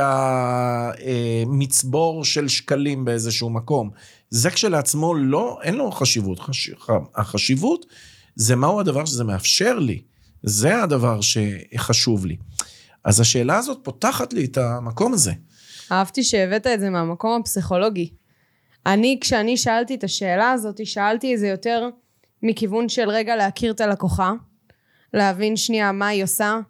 [1.47, 3.89] המצבור של שקלים באיזשהו מקום.
[4.29, 6.39] זה כשלעצמו לא, אין לו חשיבות.
[6.39, 6.71] חש...
[7.15, 7.85] החשיבות
[8.35, 10.01] זה מהו הדבר שזה מאפשר לי.
[10.43, 12.37] זה הדבר שחשוב לי.
[13.03, 15.31] אז השאלה הזאת פותחת לי את המקום הזה.
[15.91, 18.09] אהבתי שהבאת את זה מהמקום הפסיכולוגי.
[18.85, 21.89] אני, כשאני שאלתי את השאלה הזאת, שאלתי את זה יותר
[22.43, 24.31] מכיוון של רגע להכיר את הלקוחה,
[25.13, 26.61] להבין שנייה מה היא עושה, אה,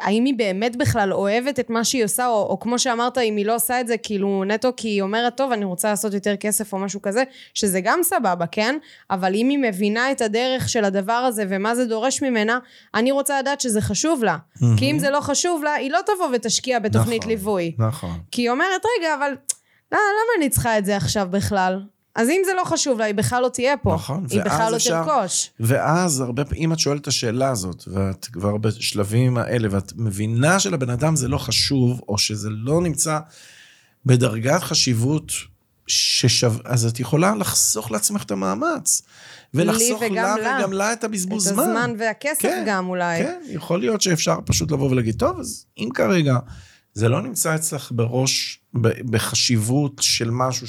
[0.00, 3.46] האם היא באמת בכלל אוהבת את מה שהיא עושה, או, או כמו שאמרת, אם היא
[3.46, 6.72] לא עושה את זה כאילו נטו כי היא אומרת, טוב, אני רוצה לעשות יותר כסף
[6.72, 7.22] או משהו כזה,
[7.54, 8.76] שזה גם סבבה, כן?
[9.10, 12.58] אבל אם היא מבינה את הדרך של הדבר הזה ומה זה דורש ממנה,
[12.94, 14.36] אני רוצה לדעת שזה חשוב לה.
[14.76, 17.30] כי אם זה לא חשוב לה, היא לא תבוא ותשקיע בתוכנית נכון.
[17.30, 17.74] ליווי.
[17.78, 18.18] נכון.
[18.30, 19.30] כי היא אומרת, רגע, אבל
[19.92, 21.80] לא, למה אני צריכה את זה עכשיו בכלל?
[22.14, 23.94] אז אם זה לא חשוב לה, היא בכלל לא תהיה פה.
[23.94, 25.50] נכון, היא בכלל לא אפשר- תרכוש.
[25.60, 30.60] ואז הרבה פעמים, אם את שואלת את השאלה הזאת, ואת כבר בשלבים האלה, ואת מבינה
[30.60, 33.18] שלבן אדם זה לא חשוב, או שזה לא נמצא
[34.06, 35.32] בדרגת חשיבות
[35.86, 36.46] ששו...
[36.64, 39.02] אז את יכולה לחסוך לעצמך את המאמץ.
[39.54, 40.34] ולחסוך לה.
[40.58, 41.62] וגם לה את את הבזבוז זמן.
[41.62, 43.22] הזמן והכסף כן, גם אולי.
[43.22, 46.36] כן, יכול להיות שאפשר פשוט לבוא ולהגיד, טוב, אז אם כרגע
[46.94, 48.60] זה לא נמצא אצלך בראש,
[49.10, 50.66] בחשיבות של משהו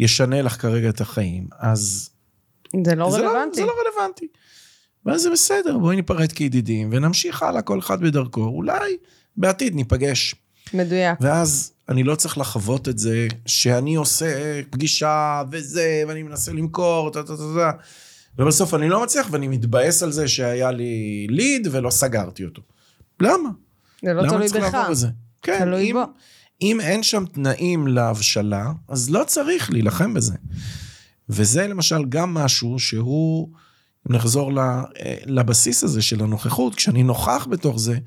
[0.00, 2.10] שישנה לך כרגע את החיים, אז
[2.84, 3.60] זה לא זה רלוונטי.
[3.60, 4.26] זה לא רלוונטי.
[5.06, 8.96] ואז זה בסדר, בואי ניפרד כידידים ונמשיך הלאה כל אחד בדרכו, אולי
[9.36, 10.34] בעתיד ניפגש.
[10.74, 11.18] מדויק.
[11.20, 17.22] ואז אני לא צריך לחוות את זה שאני עושה פגישה וזה, ואני מנסה למכור, טה
[17.22, 17.70] טה טה טה.
[18.38, 22.62] ובסוף אני לא מצליח ואני מתבאס על זה שהיה לי ליד ולא סגרתי אותו.
[23.20, 23.48] למה?
[24.04, 24.74] זה לא למה תלוי אני צריך בך.
[24.74, 25.08] לעבור את זה?
[25.42, 26.02] כן, תלוי אם, בו.
[26.62, 30.34] אם אין שם תנאים להבשלה, אז לא צריך להילחם בזה.
[31.28, 33.48] וזה למשל גם משהו שהוא,
[34.10, 34.84] אם נחזור אה,
[35.26, 37.98] לבסיס הזה של הנוכחות, כשאני נוכח בתוך זה,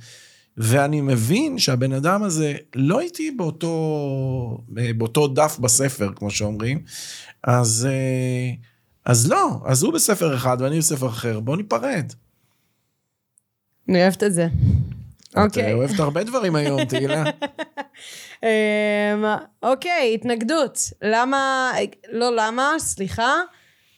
[0.58, 6.84] ואני מבין שהבן אדם הזה לא איתי באותו, אה, באותו דף בספר, כמו שאומרים,
[7.44, 8.52] אז, אה,
[9.06, 12.14] אז לא, אז הוא בספר אחד ואני בספר אחר, בוא ניפרד.
[13.90, 14.48] אני אוהבת את זה.
[15.32, 15.74] את אוקיי.
[15.74, 17.24] אוהבת הרבה דברים היום, תהילה.
[18.44, 19.26] אמ,
[19.64, 20.80] אוקיי, התנגדות.
[21.02, 21.72] למה,
[22.12, 23.34] לא למה, סליחה.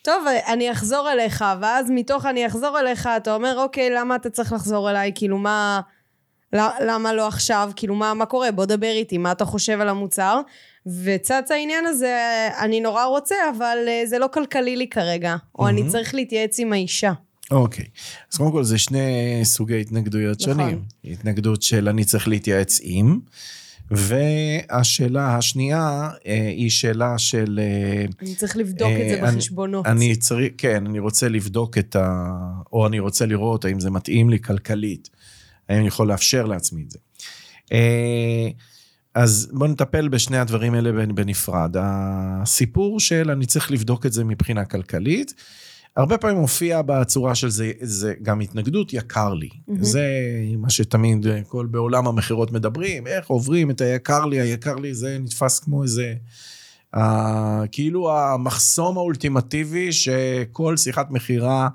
[0.01, 4.53] טוב, אני אחזור אליך, ואז מתוך אני אחזור אליך, אתה אומר, אוקיי, למה אתה צריך
[4.53, 5.11] לחזור אליי?
[5.15, 5.81] כאילו, מה...
[6.53, 7.71] למה לא עכשיו?
[7.75, 8.51] כאילו, מה, מה קורה?
[8.51, 10.41] בוא דבר איתי, מה אתה חושב על המוצר?
[11.03, 15.35] וצץ העניין הזה, אני נורא רוצה, אבל אה, זה לא כלכלי לי כרגע.
[15.59, 15.91] או אני מהמם.
[15.91, 17.11] צריך להתייעץ עם האישה.
[17.51, 17.85] אוקיי,
[18.31, 20.53] אז קודם כל זה שני סוגי התנגדויות נכון.
[20.53, 20.83] שונים.
[21.05, 23.19] התנגדות של אני צריך להתייעץ עם,
[23.91, 29.85] והשאלה השנייה אה, היא שאלה של אה, אני צריך לבדוק את אה, זה אני- בחשבונות.
[29.85, 32.33] אני צריך, כן, אני רוצה לבדוק את ה...
[32.73, 35.09] או אני רוצה לראות האם זה מתאים לי כלכלית,
[35.69, 36.99] האם אני יכול לאפשר לעצמי את זה.
[37.71, 38.47] אה,
[39.15, 41.75] אז בואו נטפל בשני הדברים האלה בנ- בנפרד.
[41.79, 45.33] הסיפור של אני צריך לבדוק את זה מבחינה כלכלית,
[45.99, 49.49] הרבה פעמים מופיע בצורה של זה, זה גם התנגדות יקר לי.
[49.67, 49.83] מהמם.
[49.83, 50.03] זה
[50.57, 55.17] מה שתמיד אה, כל בעולם המכירות מדברים, איך עוברים את היקר לי, היקר לי, זה
[55.19, 56.13] נתפס כמו איזה...
[56.95, 56.99] Uh,
[57.71, 61.69] כאילו המחסום האולטימטיבי שכל שיחת מכירה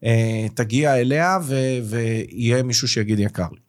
[0.00, 0.06] uh,
[0.54, 3.60] תגיע אליה ו- ויהיה מישהו שיגיד יקר לי.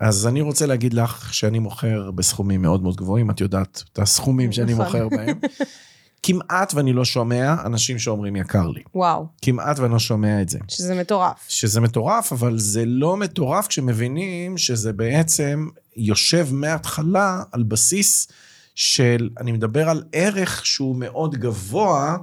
[0.00, 4.52] אז אני רוצה להגיד לך שאני מוכר בסכומים מאוד מאוד גבוהים, את יודעת את הסכומים
[4.52, 4.84] שאני נכון.
[4.84, 5.38] מוכר בהם.
[6.26, 8.82] כמעט ואני לא שומע אנשים שאומרים יקר לי.
[8.94, 10.58] וואו, כמעט ואני לא שומע את זה.
[10.68, 11.46] שזה מטורף.
[11.48, 18.28] שזה מטורף, אבל זה לא מטורף כשמבינים שזה בעצם יושב מההתחלה על בסיס
[18.74, 22.16] של, אני מדבר על ערך שהוא מאוד גבוה,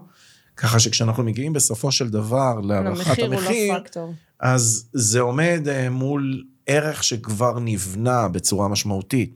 [0.58, 4.10] ככה שכשאנחנו מגיעים בסופו של דבר להערכת המחיר הוא המחיר, לא.
[4.40, 9.36] אז זה עומד אה, מול ערך שכבר נבנה בצורה משמעותית.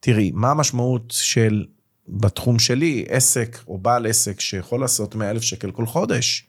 [0.00, 1.64] תראי, מה המשמעות של,
[2.08, 6.46] בתחום שלי, עסק או בעל עסק שיכול לעשות 100 אלף שקל כל חודש,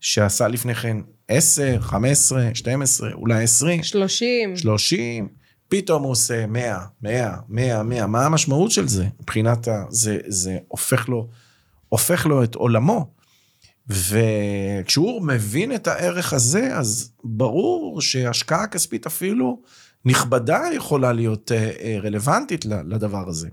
[0.00, 0.96] שעשה לפני כן
[1.28, 4.56] 10, 15, 12, אולי 20, 30.
[4.56, 5.28] 30,
[5.68, 9.06] פתאום הוא עושה 100, 100, 100, 100, מה המשמעות של זה?
[9.20, 9.84] מבחינת ה...
[9.90, 11.28] זה, זה הופך לו,
[11.88, 13.10] הופך לו את עולמו.
[13.88, 19.62] וכשהוא מבין את הערך הזה, אז ברור שהשקעה כספית אפילו
[20.04, 23.48] נכבדה יכולה להיות אה, אה, רלוונטית לדבר הזה.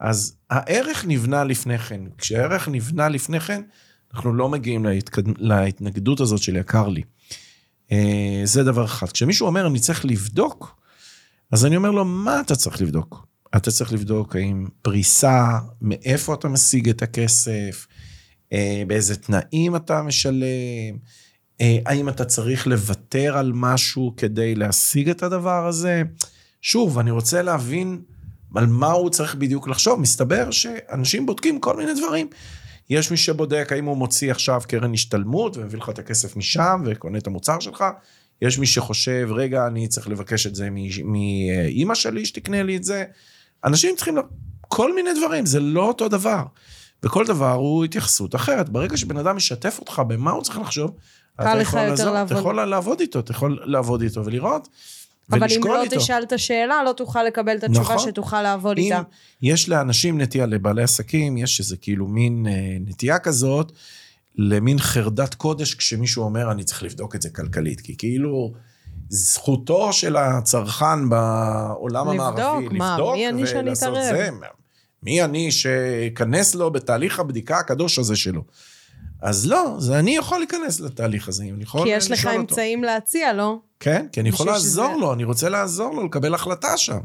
[0.00, 2.00] אז הערך נבנה לפני כן.
[2.18, 3.62] כשהערך נבנה לפני כן,
[4.14, 5.22] אנחנו לא מגיעים להתקד...
[5.38, 7.02] להתנגדות הזאת של יקר לי.
[7.92, 9.08] אה, זה דבר אחד.
[9.08, 10.80] כשמישהו אומר, אני צריך לבדוק,
[11.52, 13.26] אז אני אומר לו, מה אתה צריך לבדוק?
[13.56, 17.86] אתה צריך לבדוק האם פריסה, מאיפה אתה משיג את הכסף,
[18.52, 20.96] אה, באיזה תנאים אתה משלם,
[21.60, 26.02] אה, האם אתה צריך לוותר על משהו כדי להשיג את הדבר הזה.
[26.60, 28.00] שוב, אני רוצה להבין
[28.54, 30.00] על מה הוא צריך בדיוק לחשוב.
[30.00, 32.28] מסתבר שאנשים בודקים כל מיני דברים.
[32.90, 37.18] יש מי שבודק האם הוא מוציא עכשיו קרן השתלמות ומביא לך את הכסף משם וקונה
[37.18, 37.84] את המוצר שלך.
[38.42, 40.68] יש מי שחושב, רגע, אני צריך לבקש את זה
[41.04, 43.04] מאימא שלי שתקנה לי את זה.
[43.64, 44.20] אנשים צריכים, ל-
[44.68, 46.42] כל מיני דברים, זה לא אותו דבר.
[47.02, 48.68] וכל דבר הוא התייחסות אחרת.
[48.68, 50.90] ברגע שבן אדם משתף אותך במה הוא צריך לחשוב,
[51.36, 52.32] קל אתה לך יכול יותר לעזור- לעבוד.
[52.32, 54.68] אתה יכול לעבוד איתו, אתה יכול לעבוד איתו ולראות,
[55.30, 55.96] אבל אם לא איתו.
[55.96, 57.98] תשאל את השאלה, לא תוכל לקבל את התשובה נכון.
[57.98, 59.02] שתוכל לעבוד אם איתה.
[59.42, 63.72] יש לאנשים נטייה, לבעלי עסקים, יש איזה כאילו מין אה, נטייה כזאת,
[64.36, 68.52] למין חרדת קודש כשמישהו אומר, אני צריך לבדוק את זה כלכלית, כי כאילו...
[69.08, 74.16] זכותו של הצרכן בעולם לבדוק, המערבי, מה, לבדוק מי אני שאני ולעשות אתערב?
[74.16, 74.30] זה.
[75.02, 78.42] מי אני שאכנס לו בתהליך הבדיקה הקדוש הזה שלו.
[79.22, 82.42] אז לא, זה אני יכול להיכנס לתהליך הזה, אני יכול כי יש לך לשאול אותו.
[82.42, 83.58] אמצעים להציע, לא?
[83.80, 86.98] כן, כי אני יכול לעזור שזה- לו, אני רוצה לעזור לו לקבל החלטה שם.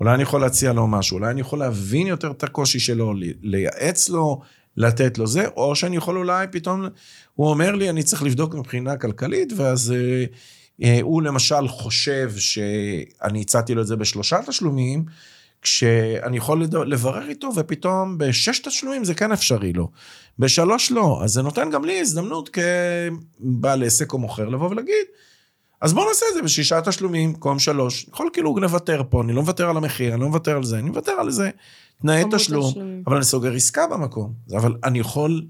[0.00, 3.12] אולי אני יכול להציע לו משהו, אולי אני יכול להבין יותר את הקושי שלו,
[3.42, 4.40] לייעץ לו,
[4.76, 6.86] לתת לו זה, או שאני יכול אולי פתאום,
[7.34, 10.24] הוא אומר לי, אני צריך לבדוק מבחינה כלכלית, ואז אה,
[10.82, 15.04] אה, הוא למשל חושב שאני הצעתי לו את זה בשלושה תשלומים,
[15.62, 19.90] כשאני יכול לברר איתו, ופתאום בשש תשלומים זה כן אפשרי לו.
[20.38, 21.20] בשלוש לא.
[21.24, 25.06] אז זה נותן גם לי הזדמנות כבעל עסק או מוכר לבוא ולהגיד,
[25.80, 28.06] אז בואו נעשה את זה בשישה תשלומים, במקום שלוש.
[28.08, 30.88] יכול כאילו נוותר פה, אני לא מוותר על המחיר, אני לא מוותר על זה, אני
[30.88, 31.50] מוותר על איזה
[32.02, 33.02] תנאי תשלום, תשלומים.
[33.06, 34.32] אבל אני סוגר עסקה במקום.
[34.56, 35.42] אבל אני יכול,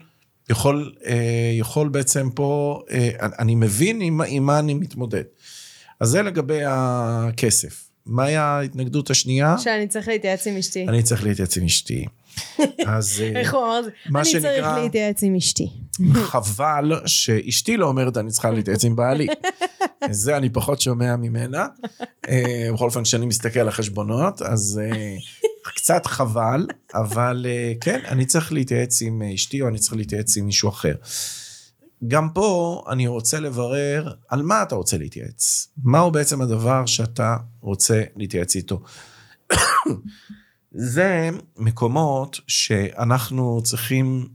[0.51, 1.15] יכול, אה,
[1.59, 3.09] יכול בעצם פה, אה,
[3.39, 5.23] אני מבין עם, עם מה אני מתמודד.
[6.01, 7.85] אז זה לגבי הכסף.
[8.07, 9.59] מהי ההתנגדות השנייה?
[9.59, 10.89] שאני צריך להתייעץ עם אשתי.
[10.89, 12.05] אני צריך להתייעץ עם אשתי.
[12.87, 13.91] אז אה, איך הוא אמר את זה?
[14.07, 15.69] אני צריך שנקרא- להתייעץ עם אשתי.
[16.15, 19.27] חבל שאשתי לא אומרת אני צריכה להתייעץ עם בעלי.
[20.11, 21.67] זה אני פחות שומע ממנה.
[22.29, 25.17] אה, בכל אופן כשאני מסתכל על החשבונות אז אה,
[25.63, 30.47] קצת חבל אבל אה, כן אני צריך להתייעץ עם אשתי או אני צריך להתייעץ עם
[30.47, 30.95] מישהו אחר.
[32.09, 35.69] גם פה אני רוצה לברר על מה אתה רוצה להתייעץ.
[35.85, 38.81] מהו בעצם הדבר שאתה רוצה להתייעץ איתו.
[40.73, 44.29] זה מקומות שאנחנו צריכים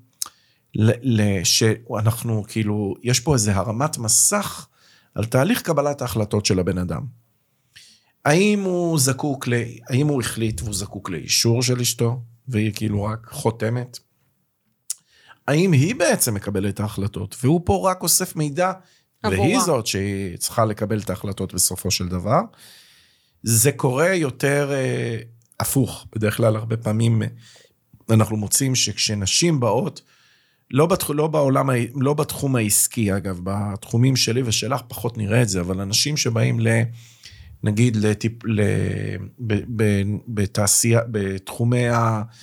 [0.76, 4.68] ל- ל- שאנחנו כאילו, יש פה איזה הרמת מסך
[5.16, 7.06] על תהליך קבלת ההחלטות של הבן אדם.
[8.26, 9.54] האם הוא זקוק ל...
[9.90, 14.00] האם הוא החליט והוא זקוק לאישור של אשתו, והיא כאילו רק חותמת?
[15.48, 18.72] האם היא בעצם מקבלת את ההחלטות, והוא פה רק אוסף מידע,
[19.24, 19.66] והיא עבורה.
[19.66, 22.42] זאת שהיא צריכה לקבל את ההחלטות בסופו של דבר?
[23.44, 25.18] זה קורה יותר אה,
[25.60, 26.08] הפוך.
[26.16, 27.28] בדרך כלל הרבה פעמים אה,
[28.10, 30.02] אנחנו מוצאים שכשנשים באות,
[30.72, 31.10] לא, בתח...
[31.10, 35.82] לא בעולם, ה- לא בתחום העסקי, אגב, בתחומים שלי ושלך פחות נראה את זה, אבל
[35.82, 36.68] אנשים שבאים ל...
[37.64, 38.46] נגיד לטיפ...
[38.46, 38.62] ל...
[39.40, 39.54] ב...
[39.76, 39.84] ב...
[40.28, 41.90] בתעשייה, בתחומי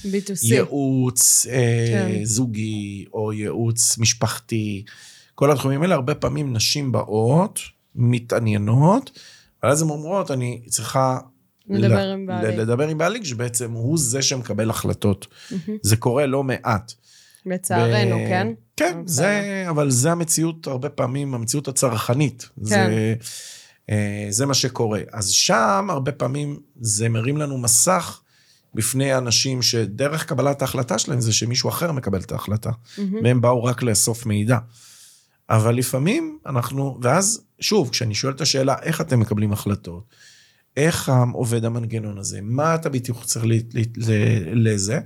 [0.05, 0.51] B2C.
[0.51, 2.25] הייעוץ אה, כן.
[2.25, 4.85] זוגי או ייעוץ משפחתי,
[5.35, 7.61] כל התחומים האלה, הרבה פעמים נשים באות,
[7.95, 9.19] מתעניינות,
[9.63, 11.19] ואז הן אומרות, אני צריכה...
[11.69, 12.57] לדבר ל- עם בעלי.
[12.57, 15.27] לדבר עם בעלי, שבעצם הוא זה שמקבל החלטות.
[15.83, 16.93] זה קורה לא מעט.
[17.47, 18.49] לצערנו, ב- כן?
[18.77, 22.49] כן, אבל זה, אבל זה המציאות, הרבה פעמים, המציאות הצרכנית.
[22.57, 22.65] כן.
[22.65, 23.15] זה,
[23.91, 25.01] אה, זה מה שקורה.
[25.13, 28.21] אז שם, הרבה פעמים, זה מרים לנו מסך
[28.75, 32.71] בפני אנשים שדרך קבלת ההחלטה שלהם זה שמישהו אחר מקבל את ההחלטה.
[32.99, 33.25] מהמם.
[33.25, 34.59] והם באו רק לאסוף מידע.
[35.51, 40.05] אבל לפעמים אנחנו, ואז, שוב, כשאני שואל את השאלה, איך אתם מקבלים החלטות?
[40.77, 42.39] איך עובד המנגנון הזה?
[42.43, 45.01] מה אתה בדיוק צריך ל- ל- ל- לזה?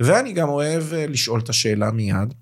[0.00, 2.34] ואני גם אוהב אה, לשאול את השאלה מיד.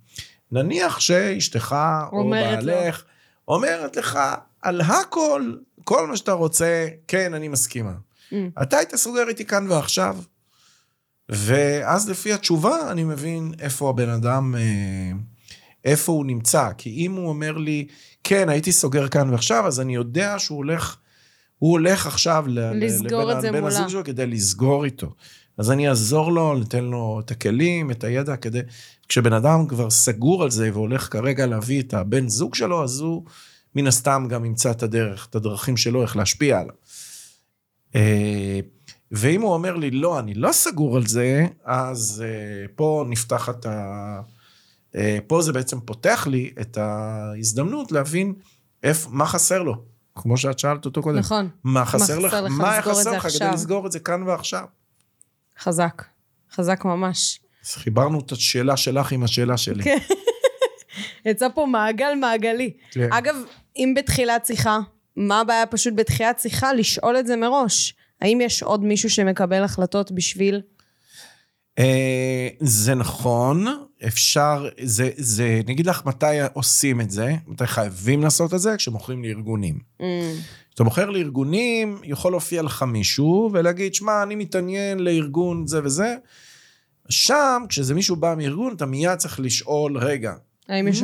[0.52, 1.76] נניח שאשתך
[2.12, 2.30] או.
[2.30, 3.04] בעלך
[3.48, 4.18] אומרת לך
[4.62, 5.54] על הכל,
[5.84, 7.92] כל מה שאתה רוצה, כן, אני מסכימה.
[8.32, 8.34] Mm.
[8.62, 10.18] אתה היית סוגר איתי כאן ועכשיו.
[11.28, 15.12] ואז לפי התשובה אני מבין איפה הבן אדם, אה,
[15.84, 16.68] איפה הוא נמצא.
[16.78, 17.86] כי אם הוא אומר לי,
[18.24, 20.96] כן, הייתי סוגר כאן ועכשיו, אז אני יודע שהוא הולך,
[21.62, 22.44] הוא הולך עכשיו
[22.74, 23.66] לסגור לבן את זה מולה.
[23.66, 25.14] הזוג שלו כדי לסגור איתו.
[25.58, 28.60] אז אני אעזור לו, ניתן לו את הכלים, את הידע, כדי...
[29.08, 33.24] כשבן אדם כבר סגור על זה והולך כרגע להביא את הבן זוג שלו, אז הוא
[33.74, 36.74] מן הסתם גם ימצא את הדרך, את הדרכים שלו, איך להשפיע עליו.
[37.94, 38.60] אה,
[39.12, 44.20] ואם הוא אומר לי, לא, אני לא סגור על זה, אז אה, פה נפתחת ה...
[44.96, 48.34] אה, פה זה בעצם פותח לי את ההזדמנות להבין
[48.82, 49.91] איפה, מה חסר לו.
[50.14, 51.18] כמו שאת שאלת אותו קודם.
[51.18, 52.32] נכון, מה חסר חסר לך?
[52.32, 53.52] לך מה חסר לך כדי עכשיו?
[53.54, 54.64] לסגור את זה כאן ועכשיו?
[55.58, 56.02] חזק.
[56.52, 57.40] חזק ממש.
[57.64, 59.84] אז חיברנו את השאלה שלך עם השאלה שלי.
[59.84, 59.98] כן.
[61.30, 62.72] יצא פה מעגל מעגלי.
[62.90, 63.12] כן.
[63.12, 63.36] אגב,
[63.76, 64.78] אם בתחילת שיחה,
[65.16, 67.94] מה הבעיה פשוט בתחילת שיחה לשאול את זה מראש?
[68.20, 70.60] האם יש עוד מישהו שמקבל החלטות בשביל...
[71.78, 73.66] אה, זה נכון,
[74.06, 78.76] אפשר, זה, זה, אני אגיד לך מתי עושים את זה, מתי חייבים לעשות את זה,
[78.76, 79.78] כשמוכרים לארגונים.
[80.00, 80.04] Mm,
[80.68, 86.16] כשאתה מוכר לארגונים, יכול להופיע לך מישהו ולהגיד, שמע, אני מתעניין לארגון זה וזה.
[87.08, 90.32] שם, כשזה מישהו בא מארגון, אתה מיד צריך לשאול, רגע,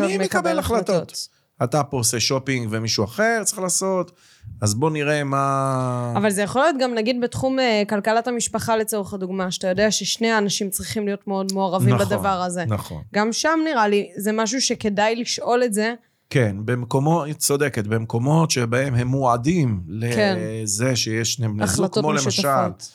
[0.08, 0.88] מי מקבל החלטות?
[0.88, 1.28] החלטות?
[1.62, 4.12] אתה פה עושה שופינג ומישהו אחר צריך לעשות,
[4.60, 6.12] אז בוא נראה מה...
[6.16, 10.30] אבל זה יכול להיות גם נגיד בתחום אה, כלכלת המשפחה לצורך הדוגמה, שאתה יודע ששני
[10.30, 12.64] האנשים צריכים להיות מאוד מעורבים נכון, בדבר הזה.
[12.64, 13.02] נכון.
[13.14, 15.94] גם שם נראה לי, זה משהו שכדאי לשאול את זה.
[16.30, 19.80] כן, במקומות, היא צודקת, במקומות שבהם הם מועדים
[20.14, 20.36] כן.
[20.38, 22.92] לזה שיש שני בני זוג, כמו למשל משותפות.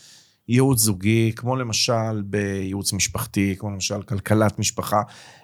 [0.47, 5.01] ייעוץ זוגי, כמו למשל בייעוץ משפחתי, כמו למשל כלכלת משפחה.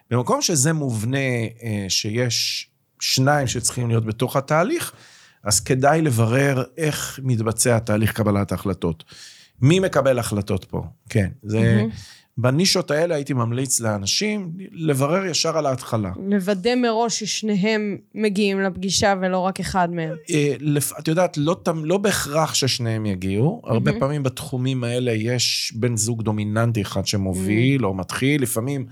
[0.09, 1.17] במקום שזה מובנה
[1.63, 2.68] אה, שיש
[2.99, 4.93] שניים שצריכים להיות בתוך התהליך,
[5.43, 9.03] אז כדאי לברר איך מתבצע תהליך קבלת ההחלטות.
[9.61, 10.83] מי מקבל החלטות פה?
[11.09, 11.59] כן, זה...
[11.59, 11.89] מהמם.
[12.41, 16.11] בנישות האלה הייתי ממליץ לאנשים לברר ישר על ההתחלה.
[16.29, 20.15] לוודא מראש ששניהם מגיעים לפגישה ולא רק אחד מהם.
[20.29, 20.53] אה,
[20.99, 23.61] את יודעת, לא, לא בהכרח ששניהם יגיעו.
[23.65, 23.99] הרבה מהמם.
[23.99, 28.85] פעמים בתחומים האלה יש בן זוג דומיננטי אחד שמוביל או מתחיל, לפעמים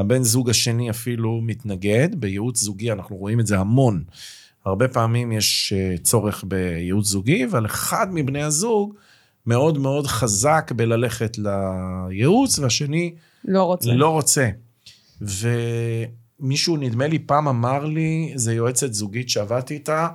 [0.00, 2.08] הבן זוג השני אפילו מתנגד.
[2.14, 4.04] בייעוץ זוגי אנחנו רואים את זה המון.
[4.64, 8.94] הרבה פעמים יש אה, צורך בייעוץ זוגי, אבל אחד מבני הזוג
[9.46, 13.92] מאוד מאוד חזק בללכת לייעוץ, והשני לא רוצה.
[13.92, 14.48] לא רוצה.
[15.20, 20.08] ומישהו, נדמה לי, פעם אמר לי, זו יועצת זוגית שעבדתי איתה,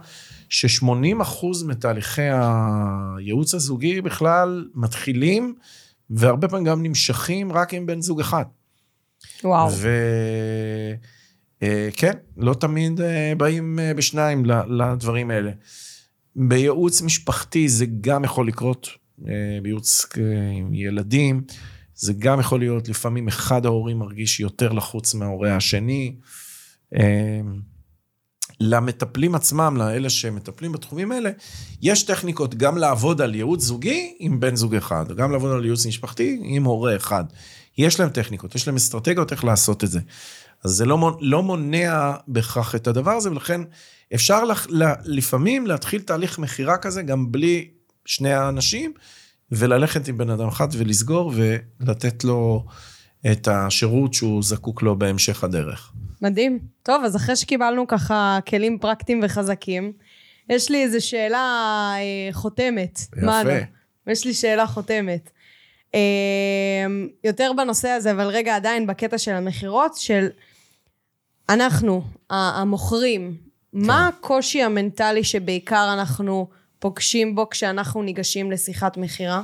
[0.50, 5.56] ש-80% מתהליכי הייעוץ הזוגי בכלל מתחילים,
[6.10, 8.46] והרבה פעמים גם נמשכים רק עם בן זוג אחד.
[9.46, 9.70] וואו.
[11.62, 15.52] וכן, לא תמיד אה, באים אה, בשניים לדברים האלה.
[16.36, 18.90] בייעוץ משפחתי זה גם יכול לקרות,
[19.28, 21.44] אה, בייעוץ אה, עם ילדים,
[21.96, 26.16] זה גם יכול להיות, לפעמים אחד ההורים מרגיש יותר לחוץ מההורה השני.
[26.96, 27.42] אה,
[28.60, 31.30] למטפלים עצמם, לאלה שמטפלים בתחומים האלה,
[31.82, 35.86] יש טכניקות גם לעבוד על ייעוץ זוגי עם בן זוג אחד, גם לעבוד על ייעוץ
[35.86, 37.24] משפחתי עם הורה אחד.
[37.78, 40.00] יש להם טכניקות, יש להם אסטרטגיות איך לעשות את זה.
[40.64, 43.62] אז זה לא, לא מונע בהכרח את הדבר הזה, ולכן
[44.16, 47.70] אפשר לח, ל, לפעמים להתחיל תהליך מכירה כזה גם בלי
[48.06, 48.94] שני האנשים,
[49.52, 52.66] וללכת עם בן אדם אחד ולסגור ולתת לו
[53.32, 55.92] את השירות שהוא זקוק לו בהמשך הדרך.
[56.22, 56.60] מדהים.
[56.84, 59.92] טוב, אז אחרי שקיבלנו ככה כלים פרקטיים וחזקים,
[60.50, 63.00] יש לי איזו שאלה אה, חותמת.
[63.18, 63.44] יפה.
[63.44, 63.52] מנו.
[64.08, 65.30] יש לי שאלה חותמת.
[65.96, 66.86] אה,
[67.24, 70.28] יותר בנושא הזה, אבל רגע עדיין בקטע של המכירות, של
[71.50, 73.38] אנחנו, המוכרים,
[73.74, 79.42] מה הקושי המנטלי שבעיקר אנחנו פוגשים בו כשאנחנו ניגשים לשיחת מכירה?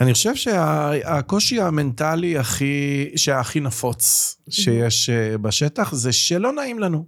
[0.00, 7.04] אני חושב שהקושי המנטלי הכי, שהכי נפוץ שיש אה, בשטח זה שלא נעים לנו.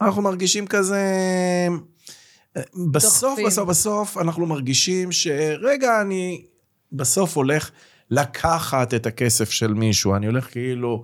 [0.00, 1.02] אנחנו מרגישים כזה...
[2.56, 2.62] אה,
[2.92, 3.38] בסוף.
[3.46, 6.42] בסוף, בסוף אנחנו מרגישים שרגע, אני
[6.92, 7.70] בסוף הולך
[8.10, 10.16] לקחת את הכסף של מישהו.
[10.16, 11.02] אני הולך כאילו,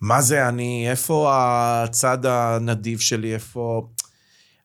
[0.00, 3.88] מה זה אני, איפה הצד הנדיב שלי, איפה...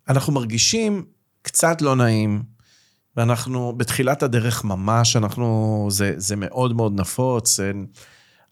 [0.10, 1.06] אנחנו מרגישים
[1.42, 2.44] קצת לא נעים,
[3.18, 7.60] ואנחנו בתחילת הדרך ממש, אנחנו, זה, זה מאוד מאוד נפוץ.
[7.60, 7.86] אין-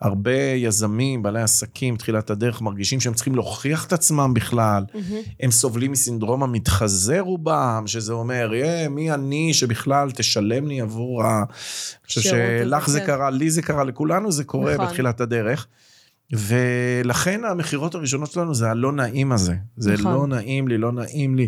[0.02, 4.84] הרבה יזמים, בעלי עסקים, תחילת הדרך, מרגישים שהם צריכים להוכיח את עצמם בכלל.
[5.40, 11.38] הם סובלים מסינדרום המתחזה רובם, שזה אומר, "אה, מי אני שבכלל תשלם לי עבור ה...
[11.38, 11.46] אני
[12.08, 13.06] חושב שלך זה כן.
[13.06, 14.86] קרה, לי זה קרה, לכולנו זה קורה נכון.
[14.86, 15.68] בתחילת הדרך.
[16.34, 19.54] ולכן המכירות הראשונות שלנו זה הלא נעים הזה.
[19.78, 20.14] זה נכון.
[20.14, 21.48] לא נעים לי, לא נעים לי.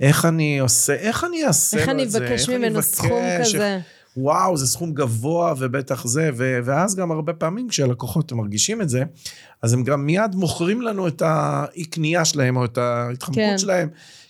[0.00, 2.18] איך אני עושה, איך אני אעשה איך אני את זה?
[2.18, 2.88] אבקש איך אני ממנו אבקש?
[2.88, 3.80] סכום כזה?
[4.16, 9.02] וואו, זה סכום גבוה ובטח זה, ו- ואז גם הרבה פעמים כשהלקוחות מרגישים את זה,
[9.62, 13.58] אז הם גם מיד מוכרים לנו את האי קנייה שלהם או את ההתחמקות כן.
[13.58, 13.88] שלהם.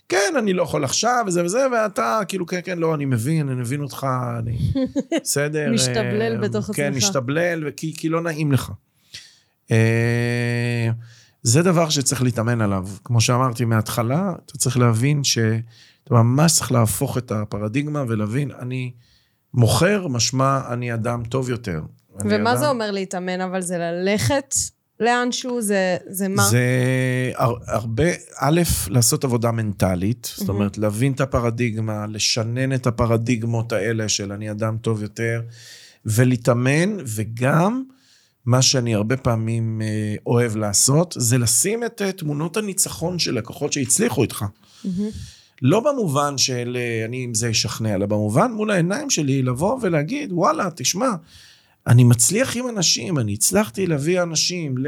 [0.09, 3.61] כן, אני לא יכול עכשיו וזה וזה, ואתה כאילו, כן, כן, לא, אני מבין, אני
[3.61, 4.07] מבין אותך,
[4.39, 4.59] אני
[5.23, 5.73] בסדר.
[5.73, 6.97] משתבלל אה, בתוך כן, עצמך.
[6.97, 8.73] משתבלל, וכי, כי לא נעים לך.
[9.71, 10.89] אה,
[11.43, 12.89] זה דבר שצריך להתאמן עליו.
[13.05, 15.55] כמו שאמרתי מההתחלה, אתה צריך להבין שאתה
[16.11, 18.93] ממש צריך להפוך את הפרדיגמה ולהבין, אני
[19.57, 21.81] מוכר, משמע אני אדם טוב יותר.
[22.21, 23.41] ומה אדם- זה אומר להתאמן?
[23.41, 24.55] אבל זה ללכת
[25.01, 25.63] לאנשהו?
[25.63, 26.49] זה, זה מה?
[26.51, 26.65] זה
[27.37, 28.05] הר- הרבה,
[28.39, 34.51] א', לעשות עבודה מנטלית, זאת אומרת, להבין את הפרדיגמה, לשנן את הפרדיגמות האלה של אני
[34.51, 35.43] אדם טוב יותר,
[36.07, 37.83] ולהתאמן, וגם,
[38.47, 43.73] מה שאני הרבה פעמים אה, אוהב לעשות, זה לשים את אה, תמונות הניצחון של לקוחות
[43.73, 44.45] שהצליחו איתך.
[45.63, 50.33] לא במובן של אה, אני עם זה אשכנע, אלא במובן מול העיניים שלי לבוא ולהגיד,
[50.33, 51.11] וואלה, תשמע,
[51.87, 54.87] אני מצליח עם אנשים, אני הצלחתי להביא אנשים ל...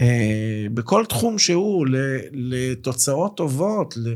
[0.00, 1.96] אה, בכל תחום שהוא, ל,
[2.32, 3.94] לתוצאות טובות.
[3.96, 4.14] ל...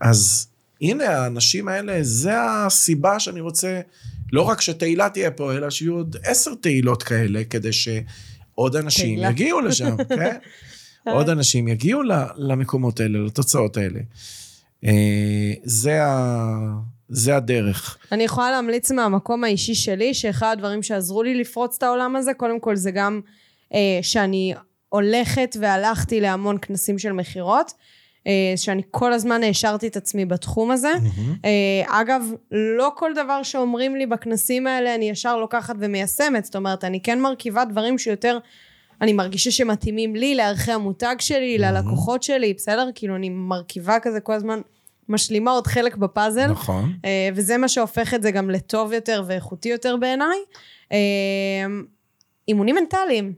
[0.00, 0.46] אז
[0.80, 3.80] הנה, האנשים האלה, זה הסיבה שאני רוצה,
[4.32, 9.30] לא רק שתהילה תהיה פה, אלא שיהיו עוד עשר תהילות כאלה, כדי שעוד אנשים תהילה.
[9.30, 10.36] יגיעו לשם, כן?
[11.14, 12.02] עוד אנשים יגיעו
[12.36, 14.00] למקומות האלה, לתוצאות האלה.
[14.84, 16.56] אה, זה, ה...
[17.08, 17.98] זה הדרך.
[18.12, 22.60] אני יכולה להמליץ מהמקום האישי שלי, שאחד הדברים שעזרו לי לפרוץ את העולם הזה, קודם
[22.60, 23.20] כל זה גם
[23.74, 24.54] אה, שאני
[24.88, 27.72] הולכת והלכתי להמון כנסים של מכירות,
[28.26, 30.92] אה, שאני כל הזמן העשרתי את עצמי בתחום הזה.
[31.44, 36.84] אה, אגב, לא כל דבר שאומרים לי בכנסים האלה אני ישר לוקחת ומיישמת, זאת אומרת,
[36.84, 38.38] אני כן מרכיבה דברים שיותר...
[39.00, 42.88] אני מרגישה שמתאימים לי, לערכי המותג שלי, ללקוחות שלי, בסדר?
[42.94, 44.60] כאילו, אני מרכיבה כזה כל הזמן,
[45.08, 46.46] משלימה עוד חלק בפאזל.
[46.46, 46.92] נכון.
[47.04, 50.38] אה, וזה מה שהופך את זה גם לטוב יותר ואיכותי יותר בעיניי.
[50.92, 50.98] אה,
[52.48, 53.32] אימונים מנטליים,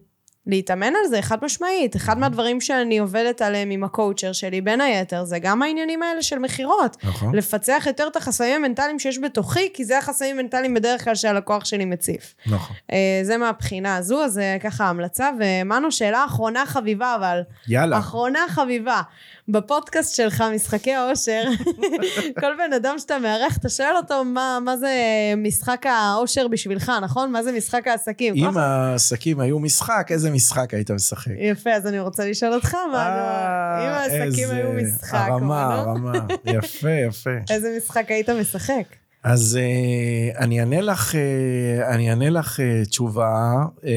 [0.46, 1.96] להתאמן על זה, חד משמעית.
[1.96, 6.38] אחד מהדברים שאני עובדת עליהם עם הקואוצ'ר שלי, בין היתר, זה גם העניינים האלה של
[6.38, 6.96] מכירות.
[7.04, 7.34] נכון.
[7.34, 11.84] לפצח יותר את החסמים המנטליים שיש בתוכי, כי זה החסמים המנטליים בדרך כלל שהלקוח שלי
[11.84, 12.34] מציף.
[12.46, 12.76] נכון.
[12.92, 15.30] אה, זה מהבחינה הזו, אז ככה המלצה.
[15.40, 17.40] ומנו, שאלה אחרונה חביבה, אבל.
[17.68, 17.98] יאללה.
[17.98, 19.02] אחרונה חביבה.
[19.48, 21.42] בפודקאסט שלך, משחקי האושר,
[22.40, 24.94] כל בן אדם שאתה מארח, אתה שואל אותו מה, מה זה
[25.36, 27.32] משחק האושר בשבילך, נכון?
[27.32, 28.34] מה זה משחק העסקים?
[28.34, 31.32] אם העסקים היו משחק, איזה משחק היית משחק?
[31.38, 35.80] יפה, אז אני רוצה לשאול אותך, מה, אה, אם העסקים היו משחק, הרמה, לא?
[35.80, 36.12] הרמה.
[36.44, 37.30] יפה, יפה.
[37.54, 38.84] איזה משחק היית משחק?
[39.24, 43.90] אז אה, אני אענה לך, אה, אני אענה לך אה, תשובה אה,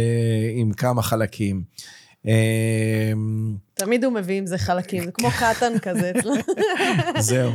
[0.55, 1.61] עם כמה חלקים.
[2.27, 3.11] אה,
[3.73, 6.33] תמיד הוא מביא עם זה חלקים, זה כמו קטן כזה אצלו.
[7.19, 7.51] זהו.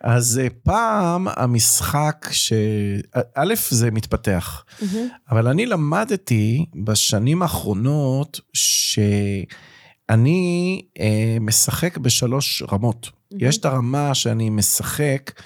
[0.00, 2.52] אז אה, פעם המשחק ש...
[3.34, 4.64] א', זה מתפתח.
[5.30, 13.10] אבל אני למדתי בשנים האחרונות שאני אה, משחק בשלוש רמות.
[13.38, 15.40] יש את הרמה שאני משחק,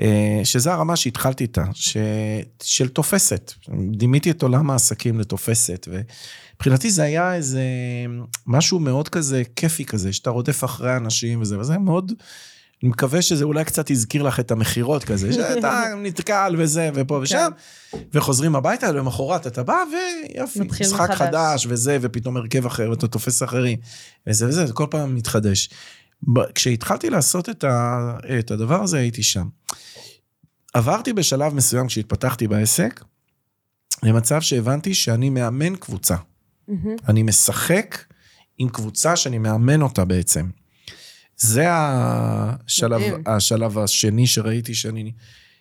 [0.00, 1.96] אה, שזה הרמה שהתחלתי איתה, ש...
[2.62, 3.52] של תופסת.
[3.96, 5.88] דימיתי את עולם העסקים לתופסת,
[6.54, 7.62] ומבחינתי זה היה איזה
[8.46, 12.12] משהו מאוד כזה כיפי כזה, שאתה רודף אחרי אנשים וזה, וזה מאוד...
[12.82, 17.50] אני מקווה שזה אולי קצת הזכיר לך את המכירות כזה, שאתה נתקל וזה ופה ושם,
[18.12, 21.18] וחוזרים הביתה, למחרת אתה בא ויופי, משחק מחדש.
[21.18, 23.78] חדש וזה, ופתאום הרכב אחר, ואתה תופס אחרים,
[24.26, 25.70] וזה וזה, זה כל פעם מתחדש.
[26.54, 29.46] כשהתחלתי לעשות את, ה, את הדבר הזה, הייתי שם.
[30.74, 33.04] עברתי בשלב מסוים, כשהתפתחתי בעסק,
[34.02, 36.16] למצב שהבנתי שאני מאמן קבוצה.
[37.08, 38.04] אני משחק
[38.58, 40.46] עם קבוצה שאני מאמן אותה בעצם.
[41.36, 43.02] זה השלב.
[43.26, 45.12] השלב השני שראיתי שאני...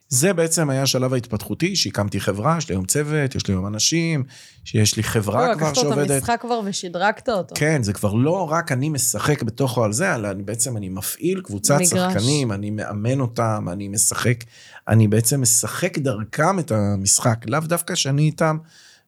[0.09, 4.23] זה בעצם היה השלב ההתפתחותי, שהקמתי חברה, יש לי היום צוות, יש לי היום אנשים,
[4.63, 6.11] שיש לי חברה לא, כבר לקחת את שעובדת.
[6.11, 7.55] המשחק כבר ושדרגת אותו.
[7.55, 11.41] כן, זה כבר לא רק אני משחק בתוכו על זה, אלא אני בעצם אני מפעיל
[11.41, 12.13] קבוצת מגרש.
[12.13, 14.43] שחקנים, אני מאמן אותם, אני משחק,
[14.87, 18.57] אני בעצם משחק דרכם את המשחק, לאו דווקא שאני איתם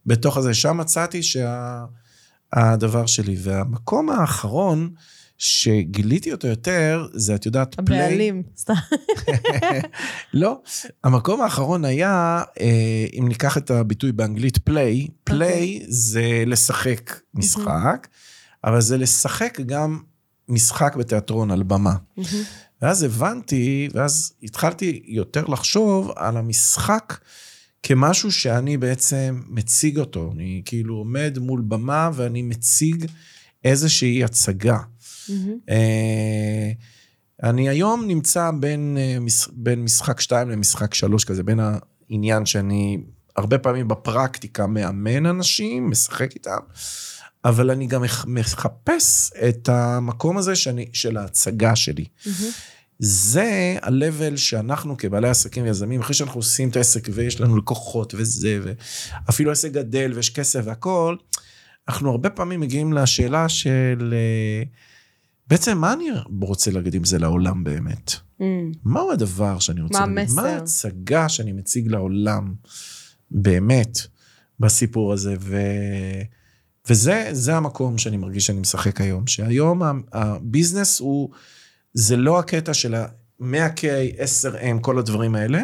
[0.05, 0.53] בתוך הזה.
[0.53, 3.35] שם מצאתי שהדבר שלי.
[3.39, 4.89] והמקום האחרון
[5.37, 8.05] שגיליתי אותו יותר, זה את יודעת, פליי.
[8.05, 8.73] הבעלים, סתם.
[10.33, 10.61] לא,
[11.03, 18.07] המקום האחרון היה, אה, אם ניקח את הביטוי באנגלית פליי, פליי זה לשחק משחק,
[18.63, 19.99] אבל זה לשחק גם
[20.49, 21.95] משחק בתיאטרון על במה.
[22.81, 27.17] ואז הבנתי, ואז התחלתי יותר לחשוב על המשחק
[27.89, 30.31] כמשהו שאני בעצם מציג אותו.
[30.33, 33.05] אני כאילו עומד מול במה ואני מציג
[33.63, 34.77] איזושהי הצגה.
[35.69, 36.71] אה,
[37.43, 39.17] אני היום נמצא בין, אה,
[39.53, 41.59] בין משחק 2 למשחק 3 כזה, בין
[42.09, 42.97] העניין שאני
[43.36, 46.57] הרבה פעמים בפרקטיקה מאמן אנשים, משחק איתם,
[47.45, 52.05] אבל אני גם מח- מחפש את המקום הזה שאני, של ההצגה שלי.
[52.99, 58.59] זה ה-level שאנחנו כבעלי עסקים ויזמים, אחרי שאנחנו עושים את העסק ויש לנו לקוחות וזה,
[58.63, 61.17] ואפילו העסק גדל ויש כסף והכול,
[61.87, 64.63] אנחנו הרבה פעמים מגיעים לשאלה של אה,
[65.47, 66.05] בעצם מה אני
[66.41, 68.11] רוצה להגיד עם זה לעולם באמת?
[68.85, 70.19] מהו הדבר שאני רוצה מה להגיד?
[70.19, 70.41] המסר?
[70.41, 72.53] מה ההצגה שאני מציג לעולם
[73.31, 73.97] באמת
[74.59, 75.35] בסיפור הזה?
[75.39, 75.57] ו...
[76.89, 79.81] וזה זה המקום שאני מרגיש שאני משחק היום, שהיום
[80.11, 81.29] הביזנס הוא,
[81.97, 83.83] זה לא הקטע של ה-100K,
[84.19, 85.63] 10M, כל הדברים האלה,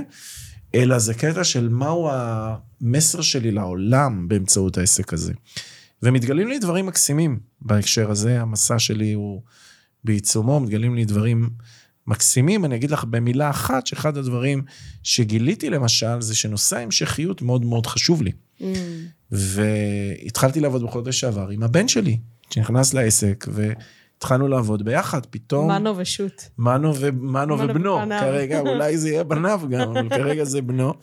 [0.75, 5.33] אלא זה קטע של מהו המסר שלי לעולם באמצעות העסק הזה.
[6.03, 9.41] ומתגלים לי דברים מקסימים בהקשר הזה, המסע שלי הוא
[10.03, 11.49] בעיצומו, מתגלים לי דברים
[12.07, 12.65] מקסימים.
[12.65, 14.63] אני אגיד לך במילה אחת, שאחד הדברים
[15.03, 18.31] שגיליתי למשל, זה שנושא ההמשכיות מאוד מאוד חשוב לי.
[19.31, 22.17] והתחלתי לעבוד בחודש שעבר עם הבן שלי,
[22.49, 23.47] שנכנס לעסק,
[24.21, 25.67] והתחלנו לעבוד ביחד, פתאום...
[25.67, 26.49] מנו ושות.
[26.57, 27.11] מנו, ו...
[27.11, 28.19] מנו מנו ובנו, ובניו.
[28.21, 30.93] כרגע אולי זה יהיה בניו גם, אבל כרגע זה בנו.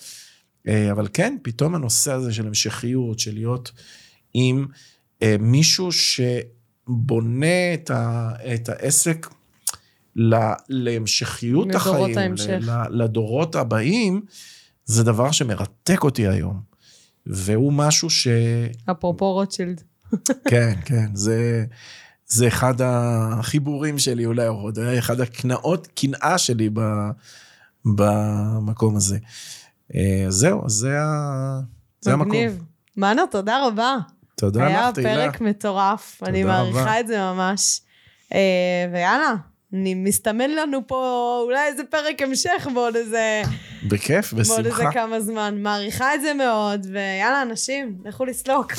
[0.68, 3.72] אה, אבל כן, פתאום הנושא הזה של המשכיות, של להיות
[4.34, 4.66] עם
[5.22, 8.30] אה, מישהו שבונה את, ה...
[8.54, 9.26] את העסק
[10.16, 10.34] ל...
[10.68, 12.58] להמשכיות החיים, ההמשך.
[12.60, 13.02] ל...
[13.02, 14.22] לדורות הבאים,
[14.84, 16.60] זה דבר שמרתק אותי היום.
[17.26, 18.28] והוא משהו ש...
[18.90, 19.82] אפרופו רוטשילד.
[20.50, 21.64] כן, כן, זה,
[22.28, 26.80] זה אחד החיבורים שלי אולי, או אחד הקנאות, קנאה שלי ב,
[27.84, 29.18] במקום הזה.
[29.94, 31.60] אה, זהו, זה, ה,
[32.00, 32.40] זה המקום.
[32.96, 33.96] מנו, תודה רבה.
[34.34, 35.14] תודה היה לך, תהילה.
[35.14, 37.00] פרק מטורף, אני מעריכה רבה.
[37.00, 37.80] את זה ממש.
[38.34, 39.34] אה, ויאללה,
[39.72, 43.42] אני מסתמן לנו פה אולי איזה פרק המשך בעוד איזה,
[43.88, 44.92] בכיף, בעוד איזה בשמחה.
[44.92, 45.62] כמה זמן.
[45.62, 48.72] מעריכה את זה מאוד, ויאללה, אנשים, לכו לסלוק.